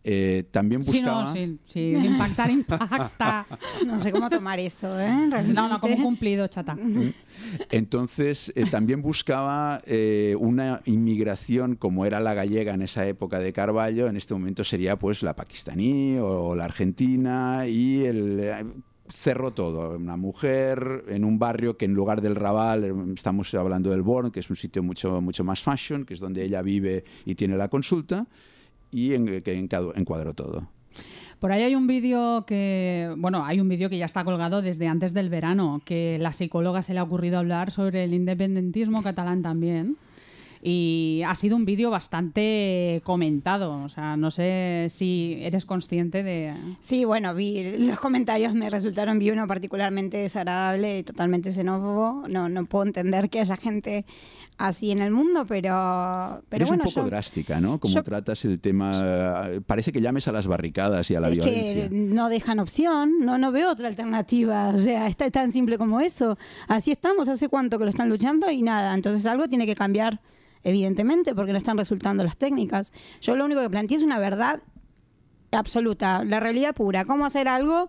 Eh, 0.03 0.45
también 0.51 0.85
Sí, 0.85 0.99
buscaba... 0.99 1.23
no, 1.25 1.33
sí, 1.33 1.57
sí, 1.65 1.93
impactar 1.95 2.49
impacta. 2.51 3.45
No 3.85 3.99
sé 3.99 4.11
cómo 4.11 4.29
tomar 4.29 4.59
eso, 4.59 4.97
¿eh? 4.99 5.09
No, 5.53 5.67
no, 5.67 5.81
como 5.81 5.97
cumplido, 6.01 6.47
chata. 6.47 6.77
Entonces, 7.71 8.53
eh, 8.55 8.65
también 8.69 9.01
buscaba 9.01 9.81
eh, 9.85 10.35
una 10.39 10.81
inmigración 10.85 11.75
como 11.75 12.05
era 12.05 12.19
la 12.19 12.33
gallega 12.33 12.73
en 12.73 12.81
esa 12.83 13.07
época 13.07 13.39
de 13.39 13.51
Carballo, 13.53 14.07
en 14.07 14.15
este 14.17 14.33
momento 14.33 14.63
sería 14.63 14.97
pues 14.97 15.23
la 15.23 15.35
pakistaní 15.35 16.17
o 16.19 16.55
la 16.55 16.67
argentina 16.75 17.67
y 17.67 18.03
el... 18.05 18.39
eh, 18.39 18.65
cerró 19.07 19.51
todo, 19.51 19.95
una 19.97 20.17
mujer 20.17 21.05
en 21.09 21.23
un 21.25 21.37
barrio 21.37 21.77
que 21.77 21.85
en 21.85 21.93
lugar 21.93 22.21
del 22.21 22.35
Raval, 22.35 22.83
eh, 22.83 22.93
estamos 23.13 23.53
hablando 23.53 23.91
del 23.91 24.01
Born, 24.01 24.31
que 24.31 24.39
es 24.39 24.49
un 24.49 24.55
sitio 24.55 24.81
mucho, 24.81 25.21
mucho 25.21 25.43
más 25.43 25.61
fashion, 25.61 26.05
que 26.05 26.15
es 26.15 26.19
donde 26.19 26.43
ella 26.43 26.63
vive 26.63 27.03
y 27.23 27.35
tiene 27.35 27.55
la 27.55 27.67
consulta, 27.67 28.25
y 28.91 29.13
en, 29.13 29.43
que 29.43 29.61
encadu- 29.61 29.93
encuadró 29.95 30.33
todo. 30.33 30.67
Por 31.39 31.51
ahí 31.51 31.61
hay 31.61 31.75
un 31.75 31.85
vídeo 31.85 32.45
que, 32.47 33.13
bueno, 33.15 33.45
hay 33.45 33.59
un 33.59 33.69
vídeo 33.69 33.91
que 33.91 33.99
ya 33.99 34.05
está 34.05 34.23
colgado 34.23 34.63
desde 34.63 34.87
antes 34.87 35.13
del 35.13 35.29
verano, 35.29 35.81
que 35.85 36.17
la 36.19 36.33
psicóloga 36.33 36.81
se 36.81 36.93
le 36.93 36.99
ha 36.99 37.03
ocurrido 37.03 37.37
hablar 37.37 37.69
sobre 37.69 38.05
el 38.05 38.13
independentismo 38.15 39.03
catalán 39.03 39.43
también. 39.43 39.97
Y 40.67 41.21
ha 41.27 41.35
sido 41.35 41.55
un 41.55 41.63
vídeo 41.63 41.91
bastante 41.91 42.99
comentado. 43.03 43.83
O 43.83 43.89
sea, 43.89 44.17
no 44.17 44.31
sé 44.31 44.87
si 44.89 45.37
eres 45.41 45.63
consciente 45.63 46.23
de. 46.23 46.55
Sí, 46.79 47.05
bueno, 47.05 47.35
vi 47.35 47.77
los 47.85 47.99
comentarios, 47.99 48.55
me 48.55 48.67
resultaron, 48.71 49.19
vi 49.19 49.29
uno 49.29 49.45
particularmente 49.47 50.17
desagradable 50.17 50.97
y 50.99 51.03
totalmente 51.03 51.51
xenófobo. 51.51 52.23
No, 52.27 52.49
no 52.49 52.65
puedo 52.65 52.83
entender 52.85 53.29
que 53.29 53.41
haya 53.41 53.57
gente 53.57 54.05
así 54.57 54.89
en 54.89 54.99
el 54.99 55.11
mundo, 55.11 55.45
pero, 55.47 56.41
pero 56.49 56.63
Eres 56.63 56.67
bueno, 56.69 56.83
un 56.85 56.89
poco 56.89 57.01
yo- 57.01 57.09
drástica, 57.11 57.61
¿no? 57.61 57.79
Como 57.79 57.93
yo- 57.93 58.03
tratas 58.03 58.43
el 58.45 58.59
tema... 58.59 59.43
Parece 59.67 59.91
que 59.91 60.01
llames 60.01 60.27
a 60.27 60.31
las 60.31 60.47
barricadas 60.47 61.11
y 61.11 61.15
a 61.15 61.19
la 61.19 61.27
es 61.29 61.35
violencia. 61.35 61.89
que 61.89 61.95
no 61.95 62.27
dejan 62.27 62.57
opción, 62.59 63.19
no, 63.19 63.37
no 63.37 63.51
veo 63.51 63.69
otra 63.69 63.87
alternativa. 63.87 64.69
O 64.69 64.77
sea, 64.77 65.05
está 65.05 65.29
tan 65.29 65.51
simple 65.51 65.77
como 65.77 65.99
eso. 65.99 66.39
Así 66.67 66.89
estamos, 66.91 67.27
hace 67.27 67.49
cuánto 67.49 67.77
que 67.77 67.83
lo 67.83 67.89
están 67.91 68.09
luchando 68.09 68.49
y 68.49 68.63
nada. 68.63 68.95
Entonces 68.95 69.25
algo 69.27 69.47
tiene 69.47 69.65
que 69.67 69.75
cambiar, 69.75 70.21
evidentemente, 70.65 71.33
porque 71.33 71.53
no 71.53 71.57
están 71.57 71.77
resultando 71.77 72.23
las 72.23 72.35
técnicas. 72.35 72.91
Yo 73.21 73.37
lo 73.37 73.45
único 73.45 73.61
que 73.61 73.69
planteé 73.69 73.97
es 73.97 74.03
una 74.03 74.19
verdad 74.19 74.61
absoluta, 75.51 76.25
la 76.25 76.41
realidad 76.41 76.75
pura. 76.75 77.05
¿Cómo 77.05 77.25
hacer 77.25 77.47
algo? 77.47 77.87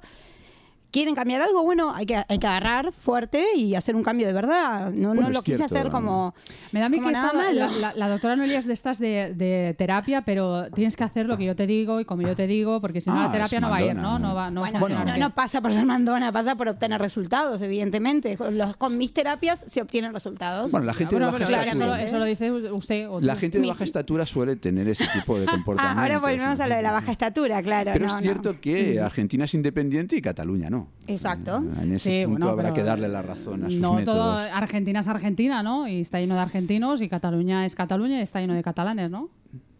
¿Quieren 0.90 1.14
cambiar 1.14 1.42
algo? 1.42 1.62
Bueno, 1.62 1.92
hay 1.94 2.06
que, 2.06 2.16
hay 2.28 2.38
que 2.38 2.46
agarrar 2.46 2.92
fuerte 2.92 3.44
y 3.54 3.74
hacer 3.74 3.94
un 3.96 4.02
cambio 4.02 4.26
de 4.26 4.32
verdad. 4.32 4.92
No, 4.92 5.08
Bueno, 5.08 5.22
no 5.22 5.28
lo 5.30 5.42
quise 5.42 5.58
cierto. 5.58 5.76
hacer 5.76 5.90
como. 5.90 6.34
Me 6.72 6.80
da 6.80 6.86
a 6.86 6.88
mí 6.88 7.00
que 7.00 7.08
esta- 7.10 7.32
la, 7.34 7.52
la- 7.52 7.94
la 7.94 8.08
doctora 8.08 8.34
Noelia 8.36 8.58
es 8.58 8.66
de 8.66 8.72
estas 8.72 8.98
de, 8.98 9.34
de 9.34 9.74
terapia, 9.76 10.22
pero 10.22 10.70
tienes 10.70 10.96
que 10.96 11.04
hacer 11.04 11.26
lo 11.26 11.36
que 11.36 11.44
yo 11.44 11.54
te 11.56 11.66
digo 11.66 12.00
y 12.00 12.04
como 12.06 12.22
yo 12.22 12.34
te 12.34 12.46
digo, 12.46 12.80
porque 12.80 13.00
si 13.00 13.10
no 13.10 13.20
Ah, 13.20 13.24
la 13.24 13.32
terapia 13.32 13.60
no 13.60 13.68
va 13.70 13.76
a 13.76 13.82
ir. 13.82 13.94
¿no? 13.94 14.18
No 14.18 14.34
va, 14.34 14.50
no 14.50 14.60
Bueno, 14.60 14.78
funcionar 14.78 15.18
no, 15.18 15.28
no 15.28 15.34
pasa 15.34 15.60
por 15.60 15.72
ser 15.72 15.84
mandona, 15.84 16.32
pasa 16.32 16.54
por 16.54 16.68
obtener 16.68 17.00
resultados, 17.00 17.60
evidentemente. 17.62 18.36
Con, 18.36 18.56
los- 18.56 18.76
con 18.76 18.96
mis 18.96 19.12
terapias 19.12 19.64
se 19.66 19.82
obtienen 19.82 20.12
resultados. 20.14 20.70
Bueno, 20.72 20.86
la 20.86 20.94
gente 20.94 21.14
Bueno, 21.16 21.26
de 21.26 21.32
baja 21.32 21.44
claro, 21.46 21.62
eso, 21.70 21.72
estatura... 21.82 22.02
eso 22.02 22.18
lo 22.18 22.24
dice 22.24 22.50
usted. 22.72 23.08
o 23.10 23.20
La 23.20 23.36
gente 23.36 23.58
de 23.58 23.62
Mi- 23.62 23.68
baja 23.68 23.84
estatura 23.84 24.24
suele 24.24 24.56
tener 24.56 24.88
ese 24.88 25.04
tipo 25.12 25.38
de 25.38 25.46
comportamientos. 25.46 25.76
Ah, 25.96 26.02
ahora 26.02 26.18
volvemos 26.18 26.58
a 26.60 26.66
lo 26.68 26.74
de 26.74 26.82
la 26.82 26.92
baja 26.92 27.12
estatura, 27.12 27.62
claro. 27.62 27.90
Pero 27.92 28.06
no, 28.06 28.10
es 28.12 28.16
no. 28.16 28.20
cierto 28.22 28.60
que 28.60 29.00
Argentina 29.00 29.44
es 29.44 29.54
independiente 29.54 30.16
y 30.16 30.22
Cataluña 30.22 30.70
no. 30.70 30.75
Exacto. 31.06 31.58
En 31.80 31.92
ese 31.92 32.20
Sí, 32.20 32.26
punto 32.26 32.46
bueno, 32.48 32.52
habrá 32.52 32.72
que 32.74 32.82
darle 32.82 33.08
la 33.08 33.22
razón 33.22 33.64
a 33.64 33.70
sus 33.70 33.78
no 33.80 34.02
todo. 34.04 34.32
Argentina 34.36 35.00
es 35.00 35.08
Argentina, 35.08 35.62
¿no? 35.62 35.86
Y 35.88 36.00
está 36.00 36.18
lleno 36.20 36.34
de 36.34 36.40
argentinos 36.40 37.00
y 37.00 37.08
Cataluña 37.08 37.64
es 37.64 37.74
Cataluña 37.74 38.18
y 38.20 38.22
está 38.22 38.40
lleno 38.40 38.54
de 38.54 38.62
catalanes, 38.62 39.10
¿no? 39.10 39.28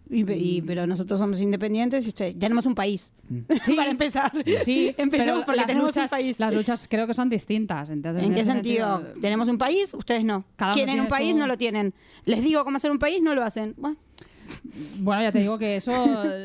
Y, 0.08 0.20
y- 0.32 0.62
pero 0.62 0.86
nosotros 0.86 1.18
somos 1.18 1.40
independientes 1.40 2.04
y 2.06 2.08
usted, 2.10 2.36
tenemos 2.36 2.64
un 2.64 2.76
país. 2.76 3.10
Para 3.76 3.90
empezar. 3.90 4.30
Sí, 4.62 4.94
empecemos 4.98 5.32
pero 5.42 5.44
porque 5.46 5.56
las 5.56 5.66
tenemos 5.66 5.88
luchas, 5.88 6.12
un 6.12 6.16
país. 6.16 6.38
Las 6.38 6.54
luchas 6.54 6.86
creo 6.88 7.08
que 7.08 7.14
son 7.14 7.28
distintas. 7.28 7.90
Entonces, 7.90 8.22
¿En 8.22 8.32
qué 8.32 8.44
sentido? 8.44 9.02
¿Tenemos 9.20 9.48
un 9.48 9.58
país? 9.58 9.92
Ustedes 9.94 10.22
no. 10.24 10.44
Cada 10.54 10.70
uno 10.72 10.74
¿Quieren 10.76 10.92
tiene 10.94 11.02
un 11.02 11.08
país? 11.08 11.32
su- 11.32 11.38
No 11.38 11.46
lo 11.48 11.56
tienen. 11.58 11.92
Les 12.24 12.40
digo 12.40 12.62
cómo 12.64 12.76
hacer 12.76 12.92
un 12.92 13.00
país, 13.00 13.20
no 13.20 13.34
lo 13.34 13.42
hacen. 13.42 13.74
Bueno, 13.78 13.96
Bueno, 14.98 15.22
ya 15.22 15.32
te 15.32 15.38
digo 15.40 15.58
que 15.58 15.76
eso 15.76 15.92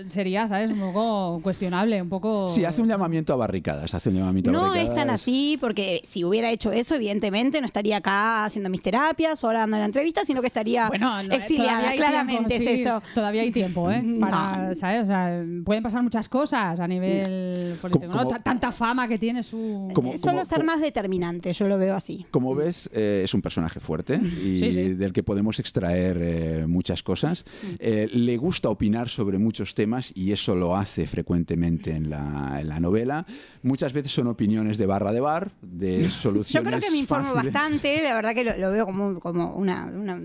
sería, 0.07 0.47
¿sabes? 0.47 0.71
Un 0.71 0.79
poco 0.79 1.39
cuestionable, 1.41 2.01
un 2.01 2.09
poco... 2.09 2.47
Sí, 2.47 2.65
hace 2.65 2.81
un 2.81 2.87
llamamiento 2.87 3.33
a 3.33 3.35
barricadas. 3.37 3.93
Hace 3.93 4.09
un 4.09 4.15
llamamiento 4.17 4.49
a 4.49 4.53
no 4.53 4.61
barricadas. 4.61 4.89
es 4.89 4.95
tan 4.95 5.09
así, 5.09 5.57
porque 5.59 6.01
si 6.03 6.23
hubiera 6.23 6.49
hecho 6.51 6.71
eso, 6.71 6.95
evidentemente 6.95 7.59
no 7.61 7.65
estaría 7.67 7.97
acá 7.97 8.45
haciendo 8.45 8.69
mis 8.69 8.81
terapias 8.81 9.43
o 9.43 9.47
ahora 9.47 9.59
dando 9.59 9.77
la 9.77 9.85
entrevista, 9.85 10.25
sino 10.25 10.41
que 10.41 10.47
estaría 10.47 10.87
Bueno, 10.87 11.23
no, 11.23 11.33
exiliada. 11.33 11.93
Claramente 11.95 12.55
tiempo, 12.57 12.69
es 12.71 12.77
sí, 12.77 12.83
eso. 12.83 13.01
Todavía 13.13 13.41
hay 13.41 13.51
tiempo, 13.51 13.91
¿eh? 13.91 14.01
No. 14.03 14.19
Para, 14.19 14.75
¿sabes? 14.75 15.03
O 15.03 15.05
sea, 15.05 15.43
pueden 15.65 15.83
pasar 15.83 16.03
muchas 16.03 16.27
cosas 16.29 16.79
a 16.79 16.87
nivel 16.87 17.77
político, 17.81 18.07
¿no? 18.13 18.23
como- 18.25 18.39
Tanta 18.41 18.71
fama 18.71 19.07
que 19.07 19.17
tiene 19.17 19.43
su... 19.43 19.89
Como- 19.93 20.13
Solo 20.17 20.31
como- 20.39 20.45
ser 20.45 20.63
más 20.63 20.81
determinante, 20.81 21.53
yo 21.53 21.67
lo 21.67 21.77
veo 21.77 21.95
así. 21.95 22.25
Como 22.31 22.55
ves, 22.55 22.89
eh, 22.93 23.21
es 23.23 23.33
un 23.33 23.41
personaje 23.41 23.79
fuerte 23.79 24.15
y 24.15 24.57
Sí, 24.57 24.73
sí. 24.73 24.93
del 24.93 25.13
que 25.13 25.23
podemos 25.23 25.59
extraer 25.59 26.17
eh, 26.21 26.65
muchas 26.67 27.03
cosas. 27.03 27.45
Eh, 27.79 28.09
le 28.11 28.37
gusta 28.37 28.69
opinar 28.69 29.09
sobre 29.09 29.37
muchos 29.37 29.73
temas 29.73 30.11
y 30.15 30.31
eso 30.31 30.55
lo 30.55 30.75
hace 30.75 31.07
frecuentemente 31.07 31.91
en 31.91 32.09
la, 32.09 32.57
en 32.59 32.67
la 32.69 32.79
novela. 32.79 33.25
Muchas 33.63 33.93
veces 33.93 34.11
son 34.11 34.27
opiniones 34.27 34.77
de 34.77 34.85
barra 34.85 35.11
de 35.11 35.21
bar, 35.21 35.51
de 35.61 36.03
Yo 36.03 36.09
soluciones 36.09 36.67
creo 36.67 36.79
que 36.81 36.91
me 36.91 36.97
informo 36.97 37.33
fáciles. 37.33 37.53
bastante, 37.53 38.03
la 38.03 38.13
verdad 38.13 38.33
que 38.33 38.43
lo, 38.43 38.57
lo 38.57 38.71
veo 38.71 38.85
como, 38.85 39.19
como 39.19 39.55
una, 39.55 39.85
una, 39.85 40.21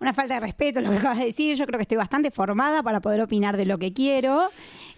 una 0.00 0.14
falta 0.14 0.34
de 0.34 0.40
respeto 0.40 0.80
lo 0.80 0.90
que 0.90 0.96
acabas 0.96 1.18
de 1.18 1.26
decir. 1.26 1.56
Yo 1.56 1.66
creo 1.66 1.78
que 1.78 1.82
estoy 1.82 1.98
bastante 1.98 2.30
formada 2.30 2.82
para 2.82 3.00
poder 3.00 3.20
opinar 3.20 3.56
de 3.56 3.66
lo 3.66 3.78
que 3.78 3.92
quiero, 3.92 4.48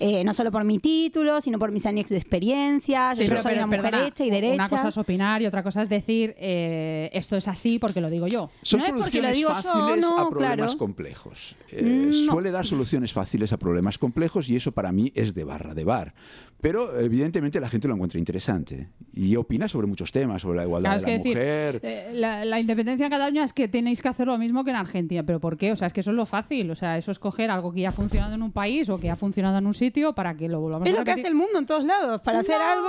eh, 0.04 0.24
no 0.24 0.34
solo 0.34 0.50
por 0.50 0.64
mi 0.64 0.78
título, 0.78 1.40
sino 1.40 1.58
por 1.58 1.70
mis 1.70 1.86
años 1.86 2.08
de 2.10 2.16
experiencia. 2.16 3.14
Sí, 3.14 3.22
yo 3.24 3.28
pero- 3.30 3.42
soy 3.42 3.52
pero, 3.52 3.64
una 3.64 3.66
mujer 3.76 3.90
perdona, 3.92 4.08
hecha 4.08 4.24
y 4.24 4.30
derecha. 4.30 4.54
Una 4.54 4.68
cosa 4.68 4.88
es 4.88 4.96
opinar 4.98 5.42
y 5.42 5.46
otra 5.46 5.62
cosa 5.62 5.82
es 5.82 5.88
decir 5.88 6.34
eh, 6.38 7.10
esto 7.12 7.36
es 7.36 7.46
así 7.48 7.78
porque 7.78 8.00
lo 8.00 8.10
digo 8.10 8.26
yo. 8.26 8.50
Son 8.62 8.80
No 8.80 8.86
es 8.86 8.90
porque 8.92 9.10
soluciones 9.10 9.30
lo 9.30 9.36
digo 9.36 9.48
yo, 9.50 9.54
fáciles 9.54 10.00
no, 10.02 10.18
a 10.18 10.30
problemas 10.30 10.56
claro. 10.66 10.78
complejos. 10.78 11.56
Eh, 11.70 11.82
No. 12.26 12.32
Suele 12.32 12.50
dar 12.50 12.66
soluciones 12.66 13.12
fáciles 13.12 13.52
a 13.52 13.58
problemas 13.58 13.98
complejos 13.98 14.48
y 14.48 14.56
eso 14.56 14.72
para 14.72 14.92
mí 14.92 15.12
es 15.14 15.34
de 15.34 15.44
barra 15.44 15.74
de 15.74 15.84
bar. 15.84 16.14
Pero 16.60 16.98
evidentemente 17.00 17.58
la 17.58 17.68
gente 17.68 17.88
lo 17.88 17.94
encuentra 17.94 18.18
interesante 18.20 18.88
y 19.12 19.34
opina 19.34 19.66
sobre 19.66 19.88
muchos 19.88 20.12
temas, 20.12 20.42
sobre 20.42 20.58
la 20.58 20.64
igualdad 20.64 20.90
Claro, 21.00 21.04
de 21.04 21.10
la 21.10 21.16
decir, 21.18 21.36
mujer. 21.36 21.80
eh, 21.82 22.10
la, 22.14 22.44
la 22.44 22.60
independencia 22.60 23.06
en 23.06 23.10
Cataluña 23.10 23.42
es 23.44 23.52
que 23.52 23.66
tenéis 23.66 24.00
que 24.00 24.08
hacer 24.08 24.28
lo 24.28 24.38
mismo 24.38 24.62
que 24.64 24.70
en 24.70 24.76
Argentina. 24.76 25.24
¿Pero 25.24 25.40
por 25.40 25.56
qué? 25.56 25.72
O 25.72 25.76
sea, 25.76 25.88
es 25.88 25.92
que 25.92 26.00
eso 26.00 26.10
es 26.10 26.16
lo 26.16 26.24
fácil. 26.24 26.70
O 26.70 26.74
sea, 26.76 26.96
eso 26.96 27.10
es 27.10 27.18
coger 27.18 27.50
algo 27.50 27.72
que 27.72 27.80
ya 27.80 27.88
ha 27.88 27.92
funcionado 27.92 28.34
en 28.34 28.42
un 28.42 28.52
país 28.52 28.88
o 28.90 28.98
que 28.98 29.10
ha 29.10 29.16
funcionado 29.16 29.58
en 29.58 29.66
un 29.66 29.74
sitio 29.74 29.91
para 30.14 30.34
que 30.36 30.48
lo 30.48 30.60
volvamos 30.60 30.86
Es 30.88 30.94
a 30.94 30.98
lo 30.98 31.04
que 31.04 31.10
repetir. 31.10 31.24
hace 31.24 31.28
el 31.28 31.34
mundo 31.34 31.58
en 31.58 31.66
todos 31.66 31.84
lados. 31.84 32.20
Para 32.22 32.40
hacer 32.40 32.60
algo, 32.60 32.88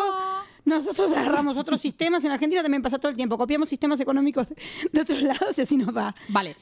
nosotros 0.66 1.12
agarramos 1.18 1.58
otros 1.58 1.82
sistemas. 1.82 2.24
En 2.26 2.32
Argentina 2.32 2.62
también 2.62 2.82
pasa 2.82 2.98
todo 3.00 3.10
el 3.12 3.16
tiempo. 3.18 3.38
Copiamos 3.38 3.70
sistemas 3.70 4.00
económicos 4.00 4.48
de 4.92 5.02
otros 5.02 5.22
lados 5.22 5.58
y 5.58 5.62
así 5.62 5.78
nos 5.78 5.96
va. 5.96 6.14
Vale, 6.30 6.56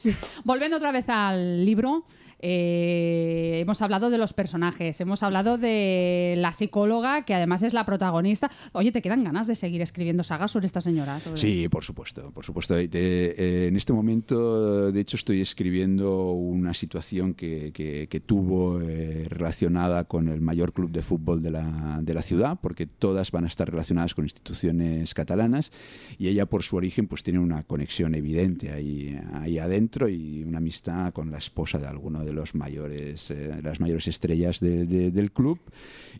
volviendo 0.44 0.76
otra 0.76 0.92
vez 0.92 1.08
al 1.08 1.64
libro, 1.64 2.04
eh, 2.42 3.60
hemos 3.60 3.80
hablado 3.82 4.10
de 4.10 4.18
los 4.18 4.32
personajes, 4.32 5.00
hemos 5.00 5.22
hablado 5.22 5.58
de 5.58 6.34
la 6.38 6.52
psicóloga, 6.52 7.24
que 7.24 7.34
además 7.34 7.62
es 7.62 7.72
la 7.72 7.86
protagonista. 7.86 8.50
Oye, 8.72 8.92
¿te 8.92 9.00
quedan 9.02 9.24
ganas 9.24 9.46
de 9.46 9.54
seguir 9.54 9.80
escribiendo 9.82 10.22
sagas 10.24 10.50
sobre 10.50 10.66
esta 10.66 10.80
señora? 10.80 11.20
Sobre- 11.20 11.36
Sí, 11.36 11.68
por 11.68 11.84
supuesto, 11.84 12.30
por 12.32 12.44
supuesto. 12.44 12.76
Eh, 12.76 12.88
eh, 12.92 13.66
en 13.68 13.76
este 13.76 13.92
momento, 13.92 14.90
de 14.92 15.00
hecho, 15.00 15.16
estoy 15.16 15.40
escribiendo 15.40 16.32
una 16.32 16.74
situación 16.74 17.34
que, 17.34 17.72
que- 17.72 18.08
que 18.08 18.20
tuvo 18.20 18.80
eh, 18.80 19.26
relacionada 19.28 20.04
con 20.04 20.28
el 20.28 20.40
mayor 20.40 20.72
club 20.72 20.90
de 20.90 21.02
fútbol 21.02 21.42
de 21.42 21.50
la, 21.50 22.00
de 22.02 22.14
la 22.14 22.22
ciudad, 22.22 22.58
porque 22.60 22.86
todas 22.86 23.30
van 23.30 23.44
a 23.44 23.46
estar 23.46 23.70
relacionadas 23.70 24.14
con 24.14 24.24
instituciones 24.24 25.14
catalanas 25.14 25.70
y 26.18 26.28
ella, 26.28 26.46
por 26.46 26.62
su 26.62 26.76
origen, 26.76 27.06
pues 27.06 27.22
tiene 27.22 27.38
una 27.38 27.62
conexión 27.62 28.14
evidente 28.14 28.72
ahí, 28.72 29.18
ahí 29.34 29.58
adentro 29.58 30.08
y 30.08 30.42
una 30.42 30.58
amistad 30.58 31.12
con 31.12 31.30
la 31.30 31.38
esposa 31.38 31.78
de 31.78 31.86
alguno 31.86 32.24
de 32.24 32.31
los 32.32 32.54
mayores, 32.54 33.30
eh, 33.30 33.60
las 33.62 33.80
mayores 33.80 34.08
estrellas 34.08 34.60
de- 34.60 34.86
de- 34.86 35.10
del 35.10 35.30
club 35.32 35.58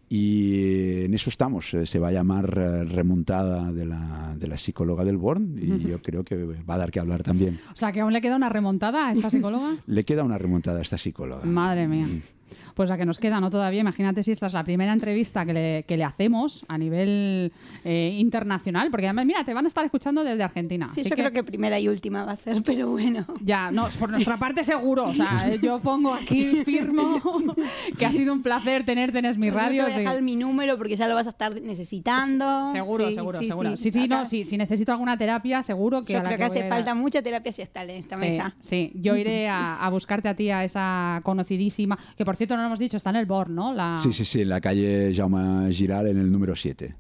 y 0.09 1.05
en 1.05 1.14
eso 1.14 1.31
estamos. 1.31 1.72
Eh, 1.75 1.87
Se 1.87 1.98
va 1.98 2.09
a 2.09 2.12
llamar 2.12 2.46
eh, 2.59 2.85
Remontada 2.85 3.72
de 3.72 3.87
la, 3.87 4.35
de 4.38 4.46
la 4.46 4.57
psicóloga 4.57 5.05
del 5.05 5.16
Born 5.16 5.59
y 5.61 5.79
yo 5.88 6.01
creo 6.03 6.25
que 6.25 6.37
va 6.37 6.75
a 6.75 6.79
dar 6.79 6.90
que 6.90 7.01
hablar 7.01 7.22
también. 7.22 7.59
O 7.72 7.77
sea, 7.77 7.92
que 7.92 8.01
aún 8.01 8.12
le 8.12 8.20
queda 8.20 8.37
una 8.37 8.48
remontada 8.48 9.09
a 9.09 9.12
esta 9.12 9.31
psicóloga. 9.31 9.77
Le 9.87 10.05
queda 10.05 10.22
una 10.25 10.38
remontada 10.38 10.79
a 10.79 10.83
esta 10.83 10.98
psicóloga. 10.98 11.44
Madre 11.44 11.88
mía. 11.88 12.07
Pues 12.74 12.88
la 12.88 12.96
que 12.96 13.04
nos 13.04 13.18
queda, 13.18 13.40
¿no? 13.40 13.50
Todavía, 13.50 13.80
imagínate 13.80 14.22
si 14.22 14.32
esta 14.32 14.46
es 14.46 14.52
la 14.52 14.64
primera 14.64 14.92
entrevista 14.92 15.44
que 15.46 15.52
le, 15.52 15.84
que 15.86 15.96
le 15.96 16.04
hacemos 16.04 16.64
a 16.68 16.78
nivel 16.78 17.52
eh, 17.84 18.16
internacional, 18.18 18.90
porque 18.90 19.06
además, 19.06 19.26
mira, 19.26 19.44
te 19.44 19.54
van 19.54 19.64
a 19.64 19.68
estar 19.68 19.84
escuchando 19.84 20.24
desde 20.24 20.42
Argentina. 20.42 20.88
Sí, 20.92 21.00
así 21.00 21.10
yo 21.10 21.16
creo 21.16 21.32
que 21.32 21.44
primera 21.44 21.78
y 21.78 21.88
última 21.88 22.24
va 22.24 22.32
a 22.32 22.36
ser, 22.36 22.62
pero 22.64 22.88
bueno. 22.90 23.26
Ya, 23.42 23.70
no, 23.70 23.88
por 23.98 24.10
nuestra 24.10 24.36
parte 24.36 24.64
seguro. 24.64 25.04
O 25.08 25.14
sea, 25.14 25.54
yo 25.62 25.78
pongo 25.80 26.14
aquí, 26.14 26.62
firmo, 26.64 27.20
que 27.98 28.06
ha 28.06 28.12
sido 28.12 28.32
un 28.32 28.42
placer 28.42 28.84
tenerte 28.84 29.18
en 29.18 29.40
mi 29.40 29.50
radio. 29.50 29.82
te 29.84 29.90
voy 29.90 29.92
a 29.92 29.94
sí. 29.94 30.00
dejar 30.00 30.22
mi 30.22 30.36
número 30.36 30.76
porque 30.76 30.96
ya 30.96 31.06
lo 31.08 31.14
vas 31.14 31.26
a 31.26 31.30
estar 31.30 31.54
necesitando. 31.60 32.66
Seguro, 32.72 33.08
Sí, 33.08 33.14
seguro, 33.14 33.38
sí, 33.38 33.46
seguro. 33.46 33.76
sí. 33.76 33.92
Sí, 33.92 34.08
no, 34.08 34.24
si 34.26 34.56
necesito 34.56 34.92
alguna 34.92 35.16
terapia, 35.16 35.62
seguro 35.62 36.02
que 36.02 36.14
Yo 36.14 36.20
a 36.20 36.22
la 36.22 36.28
creo 36.30 36.38
que 36.38 36.44
hace 36.44 36.66
a- 36.66 36.68
falta 36.68 36.94
mucha 36.94 37.22
terapia 37.22 37.52
gestal 37.52 37.90
en 37.90 37.96
esta 37.96 38.16
mesa. 38.16 38.54
sí, 38.58 38.92
yo 38.94 39.16
iré 39.16 39.48
a, 39.48 39.76
a 39.76 39.88
buscarte 39.90 40.28
a 40.28 40.34
ti, 40.34 40.50
a 40.50 40.64
esa 40.64 41.20
conocidísima, 41.22 41.98
que 42.16 42.24
por 42.24 42.36
cierto 42.36 42.41
no 42.57 42.62
lo 42.62 42.66
hemos 42.66 42.78
dicho, 42.78 42.96
está 42.96 43.11
en 43.11 43.16
el 43.16 43.26
Born, 43.26 43.55
¿no? 43.55 43.72
La 43.74 43.96
Sí, 43.98 44.12
sí, 44.12 44.24
sí, 44.24 44.42
en 44.42 44.48
la 44.48 44.61
calle 44.61 45.12
Jaume 45.14 45.72
Giral, 45.72 46.09
en 46.09 46.18
el 46.18 46.31
número 46.31 46.55
7. 46.57 46.94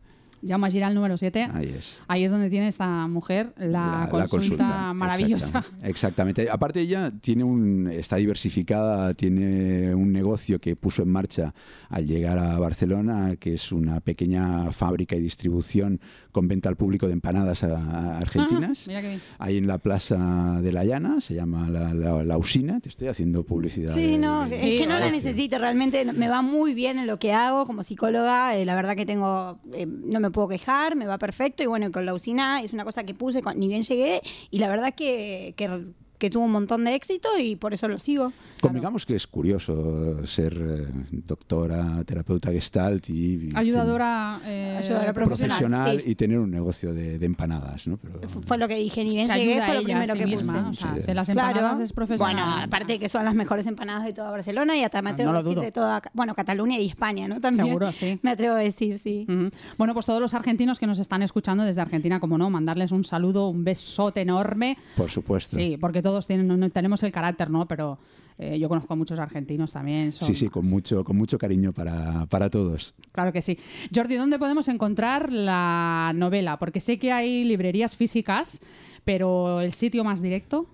Jaume 0.46 0.70
Giral 0.70 0.94
número 0.94 1.16
7. 1.16 1.48
Ahí 1.52 1.74
es. 1.78 2.00
Ahí 2.08 2.24
es 2.24 2.30
donde 2.32 2.50
tiene 2.50 2.68
esta 2.68 3.06
mujer 3.06 3.52
la, 3.56 4.08
consulta, 4.28 4.92
maravillosa. 4.92 5.46
Exactamente, 5.58 5.90
exactamente. 5.90 6.50
Aparte 6.50 6.80
ella 6.80 7.12
tiene 7.20 7.44
un, 7.44 7.88
está 7.88 8.16
diversificada, 8.16 9.14
tiene 9.14 9.94
un 9.94 10.12
negocio 10.12 10.60
que 10.60 10.74
puso 10.76 11.02
en 11.02 11.10
marcha 11.10 11.54
al 11.88 12.06
llegar 12.06 12.38
a 12.38 12.58
Barcelona, 12.58 13.36
que 13.36 13.54
es 13.54 13.70
una 13.72 14.00
pequeña 14.00 14.72
fábrica 14.72 15.14
y 15.16 15.20
distribución 15.20 16.00
con 16.32 16.48
venta 16.48 16.68
al 16.68 16.76
público 16.76 17.06
de 17.06 17.12
empanadas 17.12 17.62
a- 17.64 17.76
a 17.78 18.18
argentinas. 18.18 18.82
Ah, 18.82 18.88
mira 18.88 19.00
qué 19.02 19.08
bien. 19.08 19.20
Ahí 19.38 19.58
en 19.58 19.66
la 19.66 19.78
plaza 19.78 20.60
de 20.60 20.72
la 20.72 20.84
Llana, 20.84 21.20
se 21.20 21.34
llama 21.34 21.68
la, 21.68 21.94
la- 21.94 22.24
la 22.24 22.38
usina. 22.38 22.80
Te 22.80 22.88
estoy 22.88 23.08
haciendo 23.08 23.44
publicidad. 23.44 23.94
Sí, 23.94 24.12
de- 24.12 24.18
no, 24.18 24.48
de- 24.48 24.56
es 24.56 24.60
Sí, 24.62 24.76
que 24.78 24.86
no 24.86 24.98
la 24.98 25.10
necesito, 25.10 25.58
realmente 25.58 26.04
me 26.12 26.28
va 26.28 26.42
muy 26.42 26.74
bien 26.74 26.98
en 26.98 27.06
lo 27.06 27.18
que 27.18 27.32
hago 27.32 27.66
como 27.66 27.82
psicóloga, 27.82 28.56
eh, 28.56 28.64
la 28.64 28.74
verdad 28.74 28.96
que 28.96 29.06
tengo, 29.06 29.60
eh, 29.72 29.86
no 29.86 30.18
me 30.20 30.30
puedo 30.32 30.48
quejar, 30.48 30.96
me 30.96 31.06
va 31.06 31.18
perfecto 31.18 31.62
y 31.62 31.66
bueno, 31.66 31.90
con 31.92 32.06
la 32.06 32.14
usina 32.14 32.62
es 32.62 32.72
una 32.72 32.84
cosa 32.84 33.04
que 33.04 33.14
puse 33.14 33.42
cuando, 33.42 33.60
ni 33.60 33.68
bien 33.68 33.82
llegué 33.82 34.20
y 34.50 34.58
la 34.58 34.68
verdad 34.68 34.94
que, 34.94 35.54
que, 35.56 35.92
que 36.22 36.30
tuvo 36.30 36.44
un 36.44 36.52
montón 36.52 36.84
de 36.84 36.94
éxito 36.94 37.28
y 37.36 37.56
por 37.56 37.74
eso 37.74 37.88
lo 37.88 37.98
sigo. 37.98 38.32
Convengamos 38.60 39.04
que 39.04 39.16
es 39.16 39.26
curioso 39.26 40.24
ser 40.24 40.54
eh, 40.56 40.86
doctora, 41.10 42.04
terapeuta 42.04 42.52
gestalt 42.52 43.10
y... 43.10 43.48
Ayudadora, 43.56 44.40
eh, 44.44 44.76
Ayudadora 44.78 45.12
profesional, 45.12 45.58
profesional 45.58 45.96
sí. 46.04 46.10
y 46.10 46.14
tener 46.14 46.38
un 46.38 46.50
negocio 46.50 46.94
de, 46.94 47.18
de 47.18 47.26
empanadas, 47.26 47.88
¿no? 47.88 47.96
Pero, 47.96 48.20
Fue 48.46 48.56
lo 48.58 48.68
que 48.68 48.76
dije, 48.76 49.02
ni 49.02 49.16
bien 49.16 49.26
se 49.28 49.36
llegué, 49.38 49.62
fue 49.64 49.74
lo 49.74 49.82
primero 49.82 50.12
sí 50.12 50.18
que 50.20 50.26
misma. 50.26 50.68
puse. 50.68 50.70
O 50.70 50.74
sea, 50.86 50.94
Sí. 50.94 51.00
hacer 51.00 51.16
las 51.16 51.28
empanadas 51.28 51.58
Claro. 51.72 51.82
es 51.84 51.92
profesional. 51.92 52.34
Bueno, 52.36 52.62
aparte 52.62 52.92
de 52.94 52.98
que 53.00 53.08
son 53.08 53.24
las 53.24 53.34
mejores 53.34 53.66
empanadas 53.66 54.04
de 54.04 54.12
toda 54.12 54.30
Barcelona 54.30 54.76
y 54.76 54.84
hasta 54.84 55.02
me 55.02 55.10
No 55.10 55.14
atrevo 55.14 55.32
lo 55.32 55.38
a 55.38 55.42
decir 55.42 55.54
dudo. 55.56 55.64
de 55.64 55.72
toda, 55.72 56.02
bueno, 56.12 56.34
Cataluña 56.36 56.78
y 56.78 56.86
España, 56.86 57.26
¿no? 57.26 57.40
También. 57.40 57.66
Seguro, 57.66 57.90
sí. 57.92 58.18
Me 58.22 58.30
atrevo 58.30 58.54
a 58.54 58.58
decir, 58.58 58.98
sí. 59.00 59.26
Ujú. 59.28 59.48
Bueno, 59.76 59.92
pues 59.94 60.06
todos 60.06 60.20
los 60.20 60.34
argentinos 60.34 60.78
que 60.78 60.86
nos 60.86 60.98
están 61.00 61.22
escuchando 61.22 61.64
desde 61.64 61.80
Argentina, 61.80 62.20
como 62.20 62.38
no, 62.38 62.48
mandarles 62.50 62.92
un 62.92 63.02
saludo, 63.02 63.48
un 63.48 63.64
besote 63.64 64.20
enorme. 64.20 64.76
por 64.96 65.10
supuesto. 65.10 65.56
Sí, 65.56 65.76
porque 65.80 66.00
todos 66.12 66.26
tienen, 66.26 66.70
tenemos 66.72 67.02
el 67.02 67.10
carácter, 67.10 67.48
¿no? 67.48 67.66
Pero 67.66 67.98
eh, 68.36 68.58
yo 68.58 68.68
conozco 68.68 68.92
a 68.92 68.96
muchos 68.96 69.18
argentinos 69.18 69.72
también. 69.72 70.12
son 70.12 70.28
Sí, 70.28 70.34
sí, 70.34 70.48
con 70.48 70.68
mucho, 70.68 71.02
con 71.04 71.16
mucho 71.16 71.38
cariño 71.38 71.72
para, 71.72 72.26
para 72.26 72.50
todos. 72.50 72.94
Claro 73.12 73.32
que 73.32 73.40
sí. 73.40 73.58
Jordi, 73.94 74.16
¿dónde 74.16 74.38
podemos 74.38 74.68
encontrar 74.68 75.32
la 75.32 76.12
novela? 76.14 76.58
Porque 76.58 76.80
sé 76.80 76.98
que 76.98 77.12
hay 77.12 77.44
librerías 77.44 77.96
físicas, 77.96 78.60
pero 79.04 79.60
el 79.60 79.72
sitio 79.72 80.04
más 80.04 80.22
directo. 80.22 80.66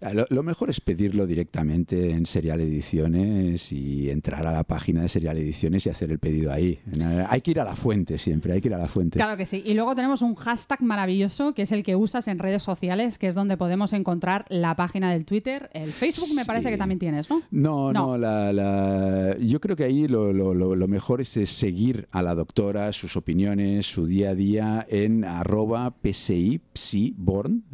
Eh, 0.00 0.14
Lo, 0.14 0.26
lo 0.30 0.42
mejor 0.42 0.70
es 0.70 0.80
pedirlo 0.80 1.26
directamente 1.26 2.10
en 2.10 2.26
Serial 2.26 2.60
Ediciones 2.60 3.72
y 3.72 4.10
entrar 4.10 4.46
a 4.46 4.52
la 4.52 4.64
página 4.64 5.02
de 5.02 5.08
Serial 5.08 5.36
Ediciones 5.38 5.86
y 5.86 5.90
hacer 5.90 6.10
el 6.10 6.18
pedido 6.18 6.52
ahí. 6.52 6.78
Eh, 7.00 7.24
Hay 7.28 7.40
que 7.40 7.52
ir 7.52 7.60
a 7.60 7.64
la 7.64 7.76
fuente 7.76 8.18
siempre, 8.18 8.52
hay 8.52 8.60
que 8.60 8.68
ir 8.68 8.74
a 8.74 8.78
la 8.78 8.88
fuente. 8.88 9.18
Claro 9.18 9.36
que 9.36 9.46
sí. 9.46 9.62
Y 9.64 9.74
luego 9.74 9.94
tenemos 9.94 10.22
un 10.22 10.34
hashtag 10.34 10.82
maravilloso 10.82 11.54
que 11.54 11.62
es 11.62 11.72
el 11.72 11.82
que 11.82 11.96
usas 11.96 12.28
en 12.28 12.38
redes 12.38 12.62
sociales, 12.62 13.18
que 13.18 13.26
es 13.28 13.34
donde 13.34 13.56
podemos 13.56 13.92
encontrar 13.92 14.44
la 14.48 14.76
página 14.76 15.12
del 15.12 15.24
Twitter. 15.24 15.70
El 15.72 15.92
Facebook 15.92 16.28
me 16.36 16.44
parece 16.44 16.70
que 16.70 16.76
también 16.76 16.98
tienes, 16.98 17.28
¿no? 17.30 17.42
No, 17.50 17.92
No. 17.92 18.06
no, 18.12 18.18
la- 18.18 18.52
la- 18.52 19.36
yo 19.38 19.60
creo 19.60 19.76
que 19.76 19.84
ahí 19.84 20.08
lo, 20.08 20.32
lo- 20.32 20.54
lo- 20.54 20.74
lo 20.74 20.88
mejor 20.88 21.20
es, 21.20 21.28
seguir 21.30 22.08
a 22.10 22.22
la 22.22 22.34
doctora, 22.34 22.92
sus 22.92 23.16
opiniones, 23.16 23.86
su 23.86 24.06
día 24.06 24.30
a 24.30 24.34
día 24.34 24.86
en 24.88 25.24
arroba 25.24 25.94
PSI, 26.02 26.60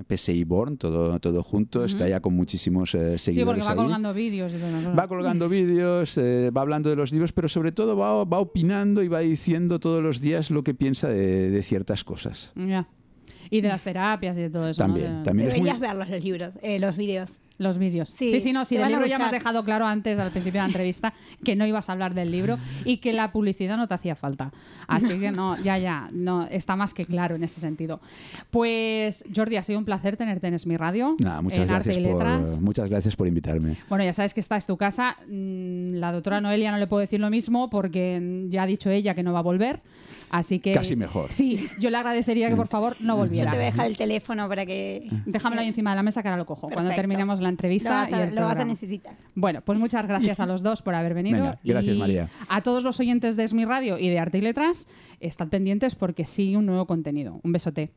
PSIborn, 0.05 0.07
PSIborn, 0.09 0.77
todo, 0.77 1.19
todo 1.21 1.43
junto, 1.43 1.85
está 1.85 2.09
ya 2.09 2.21
con 2.21 2.35
muchísimos 2.35 2.95
eh, 2.95 3.19
Sí, 3.19 3.33
seguidores 3.33 3.65
porque 3.65 3.65
va 3.65 3.71
ahí. 3.71 3.77
colgando 3.89 4.13
vídeos 4.15 4.53
y 4.53 4.59
todo. 4.59 4.95
Va 4.95 5.09
colgando 5.09 5.49
vídeos, 5.49 6.19
eh, 6.19 6.51
va 6.57 6.61
hablando 6.61 6.91
de 6.91 6.97
los 6.97 7.13
libros, 7.13 7.33
pero 7.33 7.49
sobre 7.49 7.73
todo 7.73 7.97
va, 7.97 8.25
va 8.25 8.39
opinando 8.39 9.03
y 9.03 9.09
va 9.09 9.21
diciendo 9.21 9.81
todos 9.81 10.03
los 10.03 10.21
días 10.21 10.51
lo 10.51 10.63
que 10.63 10.75
piensa 10.75 11.09
de, 11.09 11.51
de 11.51 11.63
ciertas 11.63 12.05
cosas. 12.05 12.53
Ya. 12.57 12.89
Y 13.51 13.61
de 13.61 13.69
las 13.69 13.85
terapias 13.85 14.37
y 14.37 14.41
de 14.43 14.51
todo 14.51 14.69
eso. 14.69 14.83
¿no? 14.87 14.93
También, 14.95 15.19
De- 15.19 15.23
también 15.23 15.49
es 15.49 15.55
muy, 15.55 15.67
Deberías 15.69 15.81
verlos 15.81 16.09
los 16.11 16.25
libros, 16.25 16.51
eh, 16.63 16.79
los 16.79 16.97
vídeos. 16.97 17.31
Los 17.59 17.79
vídeos. 17.79 18.11
Sí, 18.11 18.31
Sí, 18.31 18.41
sí, 18.41 18.53
no, 18.53 18.65
sí, 18.65 18.77
del 18.77 18.89
libro 18.89 19.07
ya 19.07 19.19
me 19.19 19.25
has 19.25 19.31
dejado 19.31 19.65
claro 19.65 19.87
antes, 19.87 20.19
al 20.19 20.31
principio 20.31 20.61
de 20.61 20.65
la 20.65 20.67
entrevista, 20.67 21.15
que 21.45 21.57
no 21.57 21.67
ibas 21.67 21.89
a 21.89 21.93
hablar 21.93 22.13
del 22.15 22.31
libro 22.31 22.59
y 22.85 22.99
que 22.99 23.13
la 23.13 23.33
publicidad 23.33 23.77
no 23.77 23.89
te 23.89 23.95
hacía 23.95 24.15
falta. 24.15 24.53
Así 24.87 25.19
que 25.19 25.33
no, 25.33 25.57
ya, 25.63 25.79
ya, 25.79 26.09
no, 26.13 26.47
está 26.51 26.77
más 26.77 26.93
que 26.93 27.07
claro 27.07 27.35
en 27.37 27.45
ese 27.45 27.61
sentido. 27.61 28.01
Pues, 28.51 29.25
Jordi, 29.35 29.57
ha 29.57 29.63
sido 29.63 29.79
un 29.79 29.85
placer 29.85 30.17
tenerte 30.17 30.47
en 30.49 30.55
Es 30.55 30.67
mi 30.67 30.77
Radio. 30.77 31.17
Nada, 31.19 31.41
muchas 31.43 31.61
en 31.61 31.69
gracias, 31.69 31.97
Arte 31.97 32.09
y 32.09 32.13
Letras. 32.13 32.49
por, 32.51 32.61
muchas 32.63 32.91
gracias 32.91 33.17
por 33.17 33.27
invitarme. 33.27 33.77
Bueno, 33.89 34.05
ya 34.05 34.13
sabes 34.13 34.35
que 34.35 34.41
esta 34.41 34.57
es 34.57 34.67
tu 34.67 34.77
casa. 34.77 35.17
Mm, 35.29 35.95
La 35.95 36.13
doctora 36.13 36.41
Noelia 36.41 36.71
no 36.71 36.79
le 36.79 36.87
puedo 36.87 37.01
decir 37.01 37.21
lo 37.21 37.31
mismo 37.31 37.71
porque 37.71 38.47
ya 38.51 38.63
ha 38.65 38.67
dicho 38.67 38.91
ella 38.91 39.15
que 39.15 39.23
no 39.23 39.33
va 39.33 39.39
a 39.41 39.43
volver. 39.43 39.81
Así 40.31 40.59
que. 40.59 40.73
Casi 40.73 40.97
mejor. 40.97 41.33
Sí, 41.33 41.69
yo 41.81 41.91
le 41.91 41.97
agradecería 41.97 42.49
que 42.49 42.57
por 42.57 42.69
favor 42.69 42.97
no 43.01 43.15
Yo 43.15 43.19
volviera. 43.19 43.51
te 43.51 43.57
voy 43.57 43.67
a 43.67 43.71
dejar 43.71 43.87
el 43.87 43.97
teléfono 43.97 44.49
para 44.49 44.67
que... 44.67 45.09
Déjamelo 45.25 45.63
ahí 45.63 45.69
encima 45.69 45.91
de 45.91 45.97
la 45.97 46.03
mesa 46.03 46.23
que 46.23 46.29
ahora 46.29 46.39
lo 46.39 46.47
cojo. 46.47 46.69
Cuando 46.69 46.91
terminemos 46.95 47.41
la 47.41 47.49
entrevista. 47.49 47.91
Lo 47.91 47.97
vas 47.97 48.13
a, 48.13 48.19
y 48.19 48.29
el 48.29 48.35
lo 48.35 48.41
vas 48.43 48.45
a 48.45 48.49
programa. 48.55 48.65
necesitar. 48.73 49.15
Bueno, 49.35 49.61
pues 49.63 49.79
muchas 49.79 50.07
gracias 50.07 50.41
a 50.41 50.47
los 50.47 50.63
dos 50.63 50.83
por 50.83 50.95
haber 50.95 51.15
venido. 51.15 51.39
Venga, 51.39 51.59
gracias, 51.63 51.95
Y 51.95 51.99
María. 51.99 52.29
A 52.49 52.63
todos 52.63 52.83
los 52.83 52.99
oyentes 53.01 53.37
de 53.37 53.45
Esmi 53.45 53.65
Radio 53.65 53.99
y 53.99 54.09
de 54.09 54.19
Arte 54.19 54.39
y 54.39 54.41
Letras, 54.41 54.87
estad 55.21 55.49
pendientes 55.49 55.95
porque 55.95 56.25
sigue 56.25 56.57
un 56.57 56.67
nuevo 56.67 56.87
contenido. 56.87 57.41
Un 57.43 57.53
besote. 57.53 57.93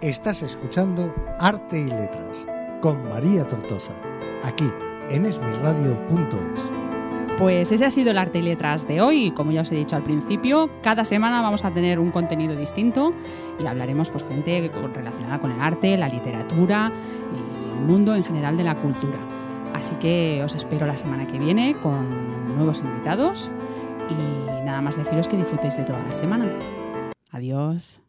Estás 0.00 0.42
escuchando 0.42 1.14
Arte 1.38 1.80
y 1.80 1.84
Letras 1.84 2.46
con 2.80 3.08
María 3.08 3.44
Tortosa, 3.46 3.92
aquí 4.42 4.70
en 5.10 5.24
esmirradio.es. 5.26 6.83
Pues 7.38 7.72
ese 7.72 7.84
ha 7.84 7.90
sido 7.90 8.12
el 8.12 8.18
Arte 8.18 8.38
y 8.38 8.42
Letras 8.42 8.86
de 8.86 9.00
hoy. 9.00 9.32
Como 9.32 9.50
ya 9.50 9.62
os 9.62 9.72
he 9.72 9.74
dicho 9.74 9.96
al 9.96 10.04
principio, 10.04 10.70
cada 10.82 11.04
semana 11.04 11.42
vamos 11.42 11.64
a 11.64 11.72
tener 11.72 11.98
un 11.98 12.12
contenido 12.12 12.54
distinto 12.54 13.12
y 13.58 13.66
hablaremos 13.66 14.08
pues 14.10 14.24
gente 14.24 14.70
relacionada 14.94 15.40
con 15.40 15.50
el 15.50 15.60
arte, 15.60 15.96
la 15.96 16.08
literatura 16.08 16.92
y 17.32 17.80
el 17.80 17.86
mundo 17.86 18.14
en 18.14 18.24
general 18.24 18.56
de 18.56 18.62
la 18.62 18.76
cultura. 18.76 19.18
Así 19.74 19.96
que 19.96 20.42
os 20.44 20.54
espero 20.54 20.86
la 20.86 20.96
semana 20.96 21.26
que 21.26 21.40
viene 21.40 21.74
con 21.82 22.54
nuevos 22.54 22.78
invitados 22.80 23.50
y 24.08 24.64
nada 24.64 24.80
más 24.80 24.96
deciros 24.96 25.26
que 25.26 25.36
disfrutéis 25.36 25.76
de 25.76 25.82
toda 25.82 26.02
la 26.06 26.14
semana. 26.14 26.48
Adiós. 27.32 28.00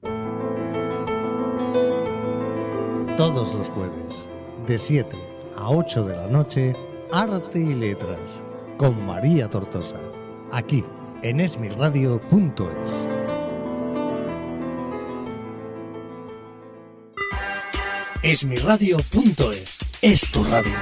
Todos 3.17 3.55
los 3.55 3.71
jueves, 3.71 4.29
de 4.67 4.77
7 4.77 5.17
a 5.55 5.71
8 5.71 6.03
de 6.03 6.15
la 6.15 6.27
noche, 6.27 6.75
Arte 7.11 7.59
y 7.59 7.73
Letras 7.73 8.39
con 8.77 9.05
María 9.05 9.49
Tortosa, 9.49 9.99
aquí 10.51 10.83
en 11.21 11.39
esmirradio.es. 11.39 13.07
Esmirradio.es 18.21 19.77
es 20.01 20.31
tu 20.31 20.43
radio. 20.43 20.73